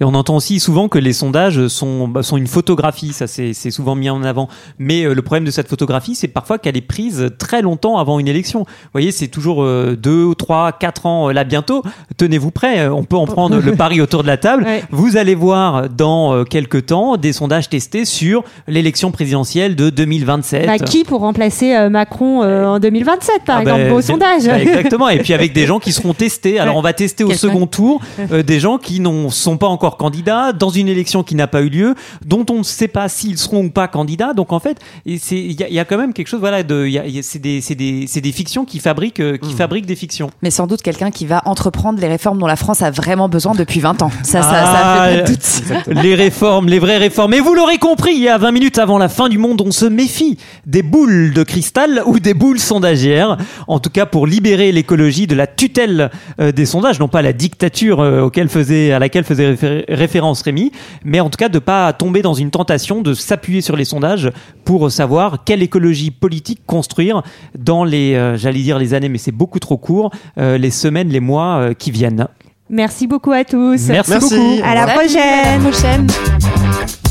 Et 0.00 0.04
on 0.04 0.14
entend 0.14 0.36
aussi 0.36 0.60
souvent 0.60 0.88
que 0.88 0.98
les 0.98 1.12
sondages 1.12 1.66
sont, 1.68 2.06
bah, 2.08 2.22
sont 2.22 2.36
une 2.36 2.46
photographie, 2.46 3.12
ça 3.12 3.26
c'est 3.26 3.52
souvent 3.70 3.94
mis 3.96 4.08
en 4.10 4.22
avant. 4.22 4.48
Mais 4.78 5.04
euh, 5.04 5.14
le 5.14 5.22
problème 5.22 5.44
de 5.44 5.50
cette 5.50 5.68
photographie, 5.68 6.14
c'est 6.14 6.28
parfois 6.28 6.58
qu'elle 6.58 6.76
est 6.76 6.80
prise 6.80 7.30
très 7.38 7.62
longtemps 7.62 7.98
avant 7.98 8.18
une 8.20 8.28
élection. 8.28 8.60
Vous 8.60 8.66
voyez, 8.92 9.10
c'est 9.10 9.26
toujours 9.28 9.62
euh, 9.64 9.96
deux, 10.00 10.34
trois, 10.36 10.70
quatre 10.72 11.06
ans 11.06 11.28
euh, 11.28 11.32
là 11.32 11.42
bientôt. 11.44 11.82
Tenez-vous 12.16 12.50
prêts, 12.52 12.80
euh, 12.80 12.92
on 12.92 13.02
peut 13.04 13.16
en 13.16 13.26
prendre 13.26 13.56
le 13.58 13.72
pari 13.76 14.00
autour 14.00 14.22
de 14.22 14.28
la 14.28 14.36
table. 14.36 14.64
Ouais. 14.64 14.84
Vous 14.90 15.16
allez 15.16 15.34
voir 15.34 15.88
dans 15.88 16.44
quelques 16.44 16.86
temps 16.86 17.16
des 17.16 17.32
sondages 17.32 17.68
testés 17.68 18.04
sur 18.04 18.44
l'élection 18.68 19.10
présidentielle 19.10 19.74
de 19.74 19.90
2027. 19.90 20.66
Bah, 20.66 20.78
qui 20.78 21.02
pour 21.04 21.20
remplacer 21.20 21.88
Macron 21.90 22.42
en 22.42 22.78
2027, 22.78 23.42
par 23.44 23.58
Ah 23.58 23.62
exemple, 23.62 23.88
beau 23.88 24.00
c'est- 24.00 24.12
sondage. 24.12 24.46
bah, 24.46 24.60
exactement. 24.60 25.08
Et 25.08 25.18
puis 25.22 25.34
avec 25.34 25.52
des 25.52 25.66
gens 25.66 25.78
qui 25.80 25.92
seront 25.92 26.14
testés. 26.14 26.58
Alors 26.58 26.76
on 26.76 26.82
va 26.82 26.92
tester 26.92 27.24
au 27.24 27.32
second 27.32 27.66
tour 27.66 28.00
des 28.46 28.60
gens 28.60 28.78
qui 28.78 29.00
ne 29.00 29.28
sont 29.30 29.56
pas 29.56 29.66
encore 29.66 29.87
candidats 29.96 30.52
dans 30.52 30.70
une 30.70 30.88
élection 30.88 31.22
qui 31.22 31.34
n'a 31.34 31.46
pas 31.46 31.62
eu 31.62 31.68
lieu, 31.68 31.94
dont 32.24 32.44
on 32.50 32.58
ne 32.58 32.62
sait 32.62 32.88
pas 32.88 33.08
s'ils 33.08 33.38
seront 33.38 33.64
ou 33.64 33.70
pas 33.70 33.88
candidats. 33.88 34.34
Donc 34.34 34.52
en 34.52 34.60
fait, 34.60 34.78
il 35.06 35.16
y, 35.52 35.54
y 35.54 35.78
a 35.78 35.84
quand 35.84 35.98
même 35.98 36.12
quelque 36.12 36.28
chose. 36.28 36.40
Voilà, 36.40 36.62
de, 36.62 36.88
c'est 37.22 37.38
des, 37.38 37.60
des, 37.60 38.06
des 38.20 38.32
fictions 38.32 38.64
qui 38.64 38.78
fabriquent, 38.78 39.20
euh, 39.20 39.36
qui 39.36 39.52
fabriquent 39.54 39.86
des 39.86 39.96
fictions. 39.96 40.30
Mais 40.42 40.50
sans 40.50 40.66
doute 40.66 40.82
quelqu'un 40.82 41.10
qui 41.10 41.26
va 41.26 41.42
entreprendre 41.46 42.00
les 42.00 42.08
réformes 42.08 42.38
dont 42.38 42.46
la 42.46 42.56
France 42.56 42.82
a 42.82 42.90
vraiment 42.90 43.28
besoin 43.28 43.54
depuis 43.54 43.80
20 43.80 44.02
ans. 44.02 44.10
Ça, 44.22 44.42
ça, 44.42 44.50
Ah, 44.52 44.64
ça 44.64 45.10
fait 45.10 45.22
pas 45.22 45.28
de 45.28 45.32
doute. 45.32 46.02
Les 46.02 46.14
réformes, 46.14 46.68
les 46.68 46.78
vraies 46.78 46.98
réformes. 46.98 47.34
Et 47.34 47.40
vous 47.40 47.54
l'aurez 47.54 47.78
compris, 47.78 48.12
il 48.14 48.22
y 48.22 48.28
a 48.28 48.38
20 48.38 48.52
minutes 48.52 48.78
avant 48.78 48.98
la 48.98 49.08
fin 49.08 49.28
du 49.28 49.38
monde, 49.38 49.60
on 49.64 49.70
se 49.70 49.86
méfie 49.86 50.38
des 50.66 50.82
boules 50.82 51.32
de 51.32 51.42
cristal 51.42 52.02
ou 52.06 52.18
des 52.20 52.34
boules 52.34 52.58
sondagières. 52.58 53.36
En 53.66 53.78
tout 53.78 53.90
cas, 53.90 54.06
pour 54.06 54.26
libérer 54.26 54.72
l'écologie 54.72 55.26
de 55.26 55.34
la 55.34 55.46
tutelle 55.46 56.10
euh, 56.40 56.52
des 56.52 56.66
sondages, 56.66 56.98
non 57.00 57.08
pas 57.08 57.22
la 57.22 57.32
dictature 57.32 58.00
euh, 58.00 58.22
auquel 58.22 58.48
faisait, 58.48 58.92
à 58.92 58.98
laquelle 58.98 59.24
faisait 59.24 59.77
réfé- 59.86 60.08
référence 60.08 60.42
Rémi, 60.42 60.72
mais 61.04 61.20
en 61.20 61.30
tout 61.30 61.36
cas 61.36 61.48
de 61.48 61.58
pas 61.58 61.92
tomber 61.92 62.22
dans 62.22 62.34
une 62.34 62.50
tentation 62.50 63.02
de 63.02 63.14
s'appuyer 63.14 63.60
sur 63.60 63.76
les 63.76 63.84
sondages 63.84 64.30
pour 64.64 64.90
savoir 64.90 65.44
quelle 65.44 65.62
écologie 65.62 66.10
politique 66.10 66.60
construire 66.66 67.22
dans 67.58 67.84
les, 67.84 68.14
euh, 68.14 68.36
j'allais 68.36 68.60
dire 68.62 68.78
les 68.78 68.94
années, 68.94 69.08
mais 69.08 69.18
c'est 69.18 69.32
beaucoup 69.32 69.58
trop 69.58 69.76
court, 69.76 70.10
euh, 70.38 70.58
les 70.58 70.70
semaines, 70.70 71.08
les 71.08 71.20
mois 71.20 71.58
euh, 71.58 71.74
qui 71.74 71.90
viennent. 71.90 72.26
Merci 72.70 73.06
beaucoup 73.06 73.32
à 73.32 73.44
tous. 73.44 73.88
Merci, 73.88 74.10
Merci. 74.10 74.36
beaucoup. 74.36 74.60
À 74.64 74.74
la 74.74 74.86
Salut, 74.86 74.98
prochaine. 74.98 75.22
À 75.22 75.58
la 75.58 75.70
prochaine. 75.70 77.07